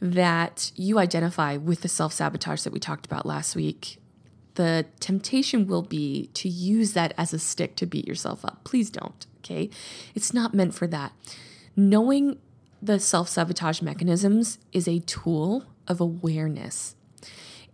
that 0.00 0.72
you 0.74 0.98
identify 0.98 1.56
with 1.56 1.82
the 1.82 1.88
self-sabotage 1.88 2.62
that 2.62 2.72
we 2.72 2.80
talked 2.80 3.06
about 3.06 3.24
last 3.24 3.54
week 3.54 3.98
the 4.54 4.86
temptation 5.00 5.66
will 5.66 5.82
be 5.82 6.28
to 6.34 6.48
use 6.48 6.92
that 6.92 7.14
as 7.16 7.32
a 7.32 7.38
stick 7.38 7.76
to 7.76 7.86
beat 7.86 8.06
yourself 8.06 8.44
up. 8.44 8.62
Please 8.64 8.90
don't, 8.90 9.26
okay? 9.38 9.70
It's 10.14 10.34
not 10.34 10.54
meant 10.54 10.74
for 10.74 10.86
that. 10.88 11.12
Knowing 11.74 12.38
the 12.80 12.98
self 12.98 13.28
sabotage 13.28 13.80
mechanisms 13.80 14.58
is 14.72 14.86
a 14.86 15.00
tool 15.00 15.64
of 15.88 16.00
awareness. 16.00 16.96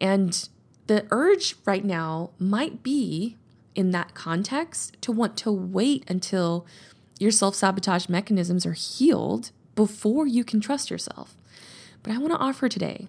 And 0.01 0.49
the 0.87 1.07
urge 1.11 1.57
right 1.65 1.85
now 1.85 2.31
might 2.39 2.83
be 2.83 3.37
in 3.75 3.91
that 3.91 4.15
context 4.15 4.97
to 5.03 5.13
want 5.13 5.37
to 5.39 5.51
wait 5.51 6.05
until 6.09 6.67
your 7.19 7.31
self 7.33 7.57
sabotage 7.57 8.09
mechanisms 8.09 8.65
are 8.65 8.73
healed 8.73 9.51
before 9.79 10.27
you 10.27 10.43
can 10.43 10.61
trust 10.61 10.91
yourself. 10.91 11.37
But 12.03 12.13
I 12.13 12.19
want 12.19 12.33
to 12.33 12.39
offer 12.39 12.69
today 12.69 13.07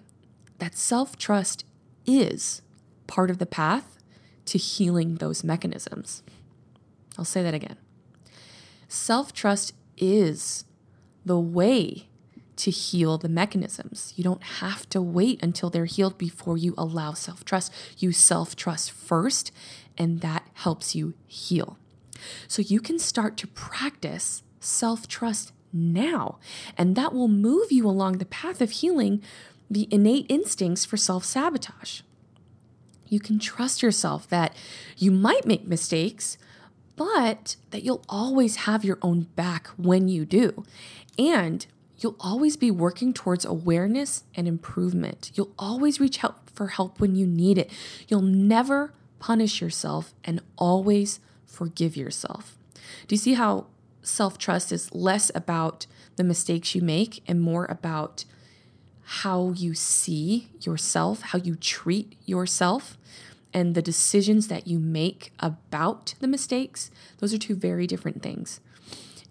that 0.60 0.76
self 0.76 1.16
trust 1.16 1.64
is 2.06 2.62
part 3.08 3.28
of 3.28 3.38
the 3.38 3.44
path 3.44 3.98
to 4.44 4.56
healing 4.56 5.16
those 5.16 5.42
mechanisms. 5.42 6.22
I'll 7.18 7.24
say 7.24 7.42
that 7.42 7.54
again. 7.54 7.76
Self 8.86 9.32
trust 9.32 9.74
is 9.98 10.64
the 11.24 11.40
way 11.40 12.06
to 12.54 12.70
heal 12.70 13.18
the 13.18 13.28
mechanisms. 13.28 14.12
You 14.14 14.22
don't 14.22 14.44
have 14.60 14.88
to 14.90 15.02
wait 15.02 15.42
until 15.42 15.70
they're 15.70 15.86
healed 15.86 16.18
before 16.18 16.56
you 16.56 16.74
allow 16.78 17.14
self 17.14 17.44
trust. 17.44 17.72
You 17.98 18.12
self 18.12 18.54
trust 18.54 18.92
first, 18.92 19.50
and 19.98 20.20
that 20.20 20.46
helps 20.54 20.94
you 20.94 21.14
heal. 21.26 21.78
So 22.46 22.62
you 22.62 22.80
can 22.80 23.00
start 23.00 23.36
to 23.38 23.48
practice 23.48 24.44
self 24.60 25.08
trust 25.08 25.52
now, 25.72 26.38
and 26.76 26.96
that 26.96 27.12
will 27.12 27.28
move 27.28 27.70
you 27.70 27.86
along 27.86 28.18
the 28.18 28.24
path 28.24 28.60
of 28.60 28.70
healing 28.70 29.22
the 29.70 29.88
innate 29.90 30.26
instincts 30.28 30.84
for 30.84 30.96
self 30.96 31.24
sabotage. 31.24 32.00
You 33.08 33.20
can 33.20 33.38
trust 33.38 33.82
yourself 33.82 34.28
that 34.28 34.54
you 34.96 35.10
might 35.10 35.46
make 35.46 35.66
mistakes, 35.66 36.38
but 36.96 37.56
that 37.70 37.82
you'll 37.82 38.04
always 38.08 38.56
have 38.56 38.84
your 38.84 38.98
own 39.02 39.22
back 39.36 39.68
when 39.76 40.08
you 40.08 40.24
do. 40.24 40.64
And 41.18 41.66
you'll 41.98 42.16
always 42.20 42.56
be 42.56 42.70
working 42.70 43.12
towards 43.12 43.44
awareness 43.44 44.24
and 44.34 44.46
improvement. 44.48 45.32
You'll 45.34 45.52
always 45.58 46.00
reach 46.00 46.24
out 46.24 46.50
for 46.52 46.68
help 46.68 47.00
when 47.00 47.14
you 47.14 47.26
need 47.26 47.58
it. 47.58 47.70
You'll 48.08 48.22
never 48.22 48.92
punish 49.18 49.60
yourself 49.60 50.14
and 50.24 50.40
always 50.56 51.20
forgive 51.46 51.96
yourself. 51.96 52.56
Do 53.06 53.14
you 53.14 53.18
see 53.18 53.34
how 53.34 53.66
self 54.02 54.38
trust 54.38 54.72
is 54.72 54.94
less 54.94 55.30
about 55.34 55.86
the 56.16 56.24
mistakes 56.24 56.74
you 56.74 56.82
make 56.82 57.22
and 57.26 57.40
more 57.40 57.66
about 57.66 58.24
how 59.02 59.50
you 59.56 59.74
see 59.74 60.48
yourself, 60.60 61.22
how 61.22 61.38
you 61.38 61.56
treat 61.56 62.16
yourself, 62.26 62.96
and 63.52 63.74
the 63.74 63.82
decisions 63.82 64.48
that 64.48 64.66
you 64.66 64.78
make 64.78 65.32
about 65.40 66.14
the 66.20 66.28
mistakes? 66.28 66.90
Those 67.18 67.34
are 67.34 67.38
two 67.38 67.56
very 67.56 67.86
different 67.86 68.22
things. 68.22 68.60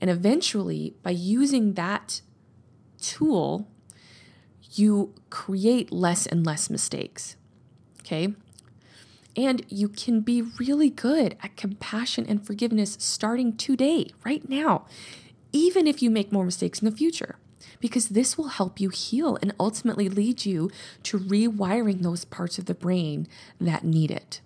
And 0.01 0.09
eventually, 0.09 0.95
by 1.03 1.11
using 1.11 1.73
that 1.73 2.21
tool, 3.01 3.67
you 4.73 5.13
create 5.29 5.91
less 5.91 6.25
and 6.25 6.45
less 6.45 6.69
mistakes. 6.69 7.35
Okay. 8.01 8.33
And 9.39 9.65
you 9.69 9.87
can 9.87 10.19
be 10.19 10.41
really 10.41 10.89
good 10.89 11.37
at 11.41 11.55
compassion 11.55 12.25
and 12.27 12.45
forgiveness 12.45 12.97
starting 12.99 13.55
today, 13.55 14.11
right 14.25 14.47
now, 14.49 14.85
even 15.53 15.87
if 15.87 16.01
you 16.01 16.09
make 16.09 16.33
more 16.33 16.43
mistakes 16.43 16.79
in 16.79 16.89
the 16.89 16.95
future, 16.95 17.37
because 17.79 18.09
this 18.09 18.37
will 18.37 18.49
help 18.49 18.81
you 18.81 18.89
heal 18.89 19.37
and 19.41 19.55
ultimately 19.57 20.09
lead 20.09 20.45
you 20.45 20.69
to 21.03 21.17
rewiring 21.17 22.01
those 22.01 22.25
parts 22.25 22.59
of 22.59 22.65
the 22.65 22.73
brain 22.73 23.29
that 23.61 23.85
need 23.85 24.11
it. 24.11 24.41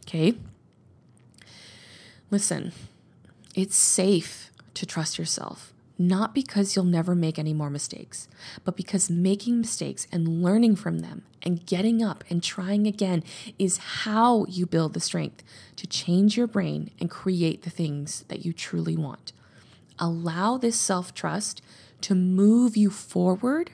Okay? 0.00 0.34
Listen, 2.32 2.72
it's 3.54 3.76
safe 3.76 4.50
to 4.74 4.84
trust 4.84 5.18
yourself 5.18 5.72
not 6.08 6.34
because 6.34 6.74
you'll 6.74 6.84
never 6.84 7.14
make 7.14 7.38
any 7.38 7.54
more 7.54 7.70
mistakes, 7.70 8.28
but 8.64 8.76
because 8.76 9.08
making 9.08 9.60
mistakes 9.60 10.06
and 10.10 10.42
learning 10.42 10.74
from 10.76 10.98
them 10.98 11.22
and 11.42 11.64
getting 11.64 12.02
up 12.02 12.24
and 12.28 12.42
trying 12.42 12.86
again 12.86 13.22
is 13.58 13.76
how 13.76 14.44
you 14.46 14.66
build 14.66 14.94
the 14.94 15.00
strength 15.00 15.44
to 15.76 15.86
change 15.86 16.36
your 16.36 16.46
brain 16.48 16.90
and 16.98 17.08
create 17.08 17.62
the 17.62 17.70
things 17.70 18.24
that 18.28 18.44
you 18.44 18.52
truly 18.52 18.96
want. 18.96 19.32
Allow 19.98 20.58
this 20.58 20.78
self 20.78 21.14
trust 21.14 21.62
to 22.00 22.14
move 22.14 22.76
you 22.76 22.90
forward 22.90 23.70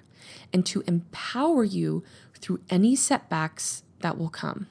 and 0.53 0.67
to 0.67 0.83
empower 0.87 1.65
you 1.65 2.05
through 2.35 2.61
any 2.69 2.95
setbacks 2.95 3.83
that 4.01 4.19
will 4.19 4.29
come. 4.29 4.67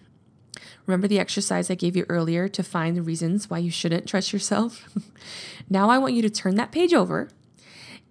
Remember 0.85 1.07
the 1.07 1.19
exercise 1.19 1.69
I 1.69 1.75
gave 1.75 1.95
you 1.95 2.05
earlier 2.07 2.47
to 2.49 2.63
find 2.63 2.95
the 2.95 3.01
reasons 3.01 3.49
why 3.49 3.57
you 3.57 3.71
shouldn't 3.71 4.07
trust 4.07 4.31
yourself? 4.31 4.87
now 5.69 5.89
I 5.89 5.97
want 5.97 6.13
you 6.13 6.21
to 6.21 6.29
turn 6.29 6.55
that 6.55 6.71
page 6.71 6.93
over 6.93 7.29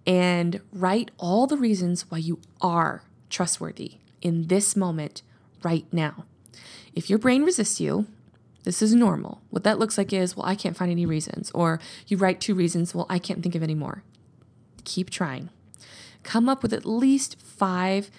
and 0.07 0.61
write 0.71 1.11
all 1.17 1.45
the 1.45 1.57
reasons 1.57 2.09
why 2.09 2.17
you 2.17 2.39
are 2.61 3.03
trustworthy 3.29 3.95
in 4.21 4.47
this 4.47 4.75
moment 4.75 5.21
right 5.61 5.85
now. 5.91 6.23
If 6.95 7.09
your 7.09 7.19
brain 7.19 7.43
resists 7.43 7.81
you, 7.81 8.07
this 8.63 8.81
is 8.81 8.95
normal. 8.95 9.41
What 9.49 9.63
that 9.63 9.79
looks 9.79 9.97
like 9.97 10.11
is, 10.11 10.35
well, 10.35 10.45
I 10.45 10.55
can't 10.55 10.75
find 10.75 10.89
any 10.89 11.05
reasons. 11.05 11.51
Or 11.51 11.79
you 12.07 12.17
write 12.17 12.41
two 12.41 12.55
reasons, 12.55 12.95
well, 12.95 13.05
I 13.09 13.19
can't 13.19 13.43
think 13.43 13.53
of 13.53 13.63
any 13.63 13.75
more. 13.75 14.03
Keep 14.85 15.09
trying. 15.09 15.49
Come 16.23 16.49
up 16.49 16.63
with 16.63 16.73
at 16.73 16.85
least 16.85 17.39
five, 17.39 18.09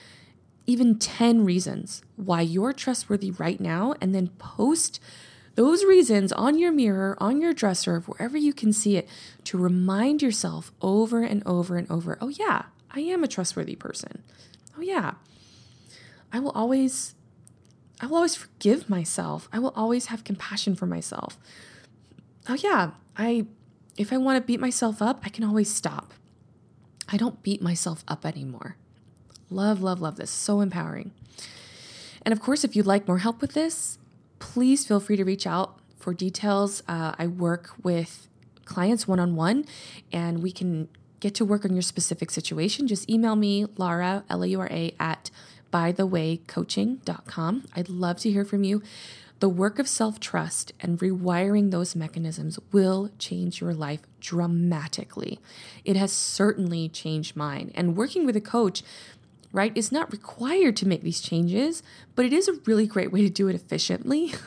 even 0.66 0.98
10 0.98 1.44
reasons 1.44 2.02
why 2.16 2.42
you're 2.42 2.72
trustworthy 2.72 3.30
right 3.30 3.60
now, 3.60 3.94
and 4.00 4.14
then 4.14 4.28
post 4.38 5.00
those 5.58 5.84
reasons 5.84 6.30
on 6.34 6.56
your 6.56 6.70
mirror, 6.70 7.16
on 7.18 7.40
your 7.40 7.52
dresser, 7.52 7.98
wherever 7.98 8.38
you 8.38 8.52
can 8.52 8.72
see 8.72 8.96
it, 8.96 9.08
to 9.42 9.58
remind 9.58 10.22
yourself 10.22 10.70
over 10.80 11.24
and 11.24 11.42
over 11.44 11.76
and 11.76 11.90
over 11.90 12.16
oh, 12.20 12.28
yeah, 12.28 12.66
I 12.92 13.00
am 13.00 13.24
a 13.24 13.28
trustworthy 13.28 13.74
person. 13.74 14.22
Oh, 14.76 14.82
yeah, 14.82 15.14
I 16.32 16.38
will 16.38 16.52
always. 16.52 17.16
I 18.00 18.06
will 18.06 18.18
always 18.18 18.36
forgive 18.36 18.88
myself. 18.88 19.48
I 19.52 19.58
will 19.58 19.72
always 19.74 20.06
have 20.06 20.22
compassion 20.22 20.76
for 20.76 20.86
myself. 20.86 21.36
Oh 22.48 22.54
yeah, 22.54 22.92
I 23.16 23.46
if 23.96 24.12
I 24.12 24.16
want 24.16 24.36
to 24.36 24.46
beat 24.46 24.60
myself 24.60 25.02
up, 25.02 25.22
I 25.24 25.28
can 25.28 25.42
always 25.42 25.74
stop. 25.74 26.14
I 27.08 27.16
don't 27.16 27.42
beat 27.42 27.60
myself 27.60 28.04
up 28.06 28.24
anymore. 28.24 28.76
Love, 29.50 29.82
love, 29.82 30.00
love 30.00 30.14
this. 30.14 30.30
So 30.30 30.60
empowering. 30.60 31.10
And 32.22 32.32
of 32.32 32.40
course, 32.40 32.62
if 32.62 32.76
you'd 32.76 32.86
like 32.86 33.08
more 33.08 33.18
help 33.18 33.40
with 33.40 33.54
this, 33.54 33.98
please 34.38 34.86
feel 34.86 35.00
free 35.00 35.16
to 35.16 35.24
reach 35.24 35.46
out 35.46 35.78
for 35.96 36.14
details. 36.14 36.82
Uh, 36.88 37.14
I 37.18 37.26
work 37.26 37.70
with 37.82 38.28
clients 38.64 39.08
one 39.08 39.20
on 39.20 39.34
one, 39.34 39.64
and 40.12 40.42
we 40.42 40.52
can 40.52 40.88
get 41.20 41.34
to 41.34 41.44
work 41.44 41.64
on 41.64 41.72
your 41.72 41.82
specific 41.82 42.30
situation. 42.30 42.86
Just 42.86 43.08
email 43.10 43.36
me, 43.36 43.66
Laura, 43.76 44.24
L 44.28 44.42
A 44.42 44.46
U 44.48 44.60
R 44.60 44.68
A, 44.70 44.94
at 45.00 45.30
bythewaycoaching.com. 45.72 47.64
I'd 47.74 47.88
love 47.88 48.18
to 48.18 48.30
hear 48.30 48.44
from 48.44 48.64
you. 48.64 48.82
The 49.40 49.48
work 49.48 49.78
of 49.78 49.86
self 49.86 50.18
trust 50.18 50.72
and 50.80 50.98
rewiring 50.98 51.70
those 51.70 51.94
mechanisms 51.94 52.58
will 52.72 53.10
change 53.18 53.60
your 53.60 53.72
life 53.72 54.00
dramatically. 54.20 55.38
It 55.84 55.94
has 55.96 56.10
certainly 56.12 56.88
changed 56.88 57.36
mine. 57.36 57.70
And 57.76 57.96
working 57.96 58.26
with 58.26 58.36
a 58.36 58.40
coach 58.40 58.82
right, 59.52 59.72
It's 59.74 59.92
not 59.92 60.12
required 60.12 60.76
to 60.76 60.88
make 60.88 61.02
these 61.02 61.20
changes, 61.20 61.82
but 62.14 62.24
it 62.24 62.32
is 62.32 62.48
a 62.48 62.54
really 62.66 62.86
great 62.86 63.12
way 63.12 63.22
to 63.22 63.30
do 63.30 63.48
it 63.48 63.54
efficiently. 63.54 64.34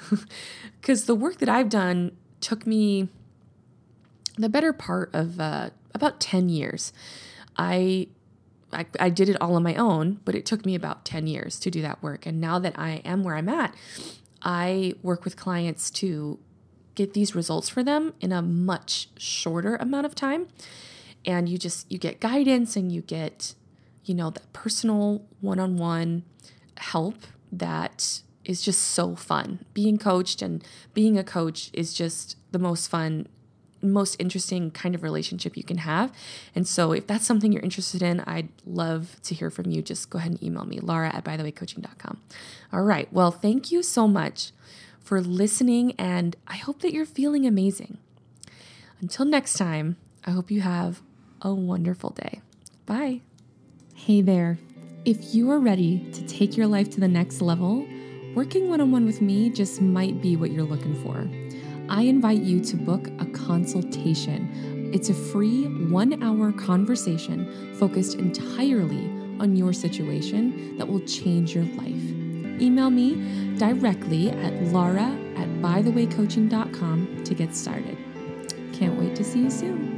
Because 0.79 1.05
the 1.05 1.13
work 1.13 1.37
that 1.37 1.49
I've 1.49 1.69
done 1.69 2.17
took 2.39 2.65
me 2.65 3.07
the 4.35 4.49
better 4.49 4.73
part 4.73 5.13
of 5.13 5.39
uh, 5.39 5.69
about 5.93 6.19
10 6.19 6.49
years. 6.49 6.91
I, 7.55 8.07
I, 8.73 8.87
I 8.99 9.09
did 9.09 9.29
it 9.29 9.39
all 9.39 9.55
on 9.55 9.61
my 9.61 9.75
own, 9.75 10.19
but 10.25 10.33
it 10.33 10.43
took 10.43 10.65
me 10.65 10.73
about 10.73 11.05
10 11.05 11.27
years 11.27 11.59
to 11.59 11.69
do 11.69 11.83
that 11.83 12.01
work. 12.01 12.25
And 12.25 12.41
now 12.41 12.57
that 12.57 12.79
I 12.79 13.01
am 13.05 13.23
where 13.23 13.35
I'm 13.35 13.47
at, 13.47 13.75
I 14.41 14.95
work 15.03 15.23
with 15.23 15.37
clients 15.37 15.91
to 15.91 16.39
get 16.95 17.13
these 17.13 17.35
results 17.35 17.69
for 17.69 17.83
them 17.83 18.13
in 18.19 18.31
a 18.31 18.41
much 18.41 19.09
shorter 19.17 19.75
amount 19.75 20.05
of 20.05 20.15
time. 20.15 20.47
And 21.25 21.47
you 21.47 21.57
just 21.57 21.91
you 21.91 21.99
get 21.99 22.19
guidance 22.19 22.75
and 22.75 22.91
you 22.91 23.01
get 23.01 23.53
you 24.05 24.13
know, 24.13 24.29
that 24.29 24.51
personal 24.53 25.23
one 25.39 25.59
on 25.59 25.77
one 25.77 26.23
help 26.77 27.15
that 27.51 28.21
is 28.43 28.61
just 28.61 28.81
so 28.81 29.15
fun. 29.15 29.65
Being 29.73 29.97
coached 29.97 30.41
and 30.41 30.63
being 30.93 31.17
a 31.17 31.23
coach 31.23 31.69
is 31.73 31.93
just 31.93 32.37
the 32.51 32.59
most 32.59 32.87
fun, 32.87 33.27
most 33.81 34.15
interesting 34.19 34.71
kind 34.71 34.95
of 34.95 35.03
relationship 35.03 35.55
you 35.55 35.63
can 35.63 35.79
have. 35.79 36.11
And 36.55 36.67
so, 36.67 36.91
if 36.91 37.07
that's 37.07 37.25
something 37.25 37.51
you're 37.51 37.61
interested 37.61 38.01
in, 38.01 38.21
I'd 38.21 38.49
love 38.65 39.17
to 39.23 39.35
hear 39.35 39.49
from 39.49 39.69
you. 39.69 39.81
Just 39.81 40.09
go 40.09 40.19
ahead 40.19 40.31
and 40.31 40.43
email 40.43 40.65
me, 40.65 40.79
laura 40.79 41.13
at 41.13 41.23
bythewaycoaching.com. 41.23 42.21
All 42.73 42.83
right. 42.83 43.11
Well, 43.11 43.31
thank 43.31 43.71
you 43.71 43.83
so 43.83 44.07
much 44.07 44.51
for 44.99 45.21
listening, 45.21 45.93
and 45.97 46.35
I 46.47 46.57
hope 46.57 46.81
that 46.81 46.93
you're 46.93 47.05
feeling 47.05 47.45
amazing. 47.45 47.97
Until 48.99 49.25
next 49.25 49.55
time, 49.55 49.97
I 50.25 50.31
hope 50.31 50.51
you 50.51 50.61
have 50.61 51.01
a 51.41 51.53
wonderful 51.53 52.11
day. 52.11 52.41
Bye. 52.85 53.21
Hey 54.05 54.21
there. 54.21 54.57
If 55.05 55.35
you 55.35 55.51
are 55.51 55.59
ready 55.59 56.09
to 56.13 56.25
take 56.25 56.57
your 56.57 56.65
life 56.65 56.89
to 56.89 56.99
the 56.99 57.07
next 57.07 57.39
level, 57.39 57.87
working 58.33 58.67
one 58.67 58.81
on 58.81 58.91
one 58.91 59.05
with 59.05 59.21
me 59.21 59.51
just 59.51 59.79
might 59.79 60.23
be 60.23 60.35
what 60.35 60.49
you're 60.51 60.63
looking 60.63 60.95
for. 61.03 61.29
I 61.87 62.01
invite 62.01 62.41
you 62.41 62.61
to 62.61 62.77
book 62.77 63.09
a 63.19 63.27
consultation. 63.27 64.89
It's 64.91 65.09
a 65.09 65.13
free 65.13 65.65
one 65.91 66.23
hour 66.23 66.51
conversation 66.51 67.75
focused 67.75 68.15
entirely 68.17 69.05
on 69.39 69.55
your 69.55 69.71
situation 69.71 70.79
that 70.79 70.87
will 70.87 71.01
change 71.01 71.53
your 71.53 71.65
life. 71.75 72.59
Email 72.59 72.89
me 72.89 73.55
directly 73.59 74.31
at 74.31 74.63
laura 74.73 75.15
at 75.37 75.47
bythewaycoaching.com 75.61 77.23
to 77.23 77.35
get 77.35 77.55
started. 77.55 77.99
Can't 78.73 78.99
wait 78.99 79.15
to 79.15 79.23
see 79.23 79.41
you 79.43 79.51
soon. 79.51 79.90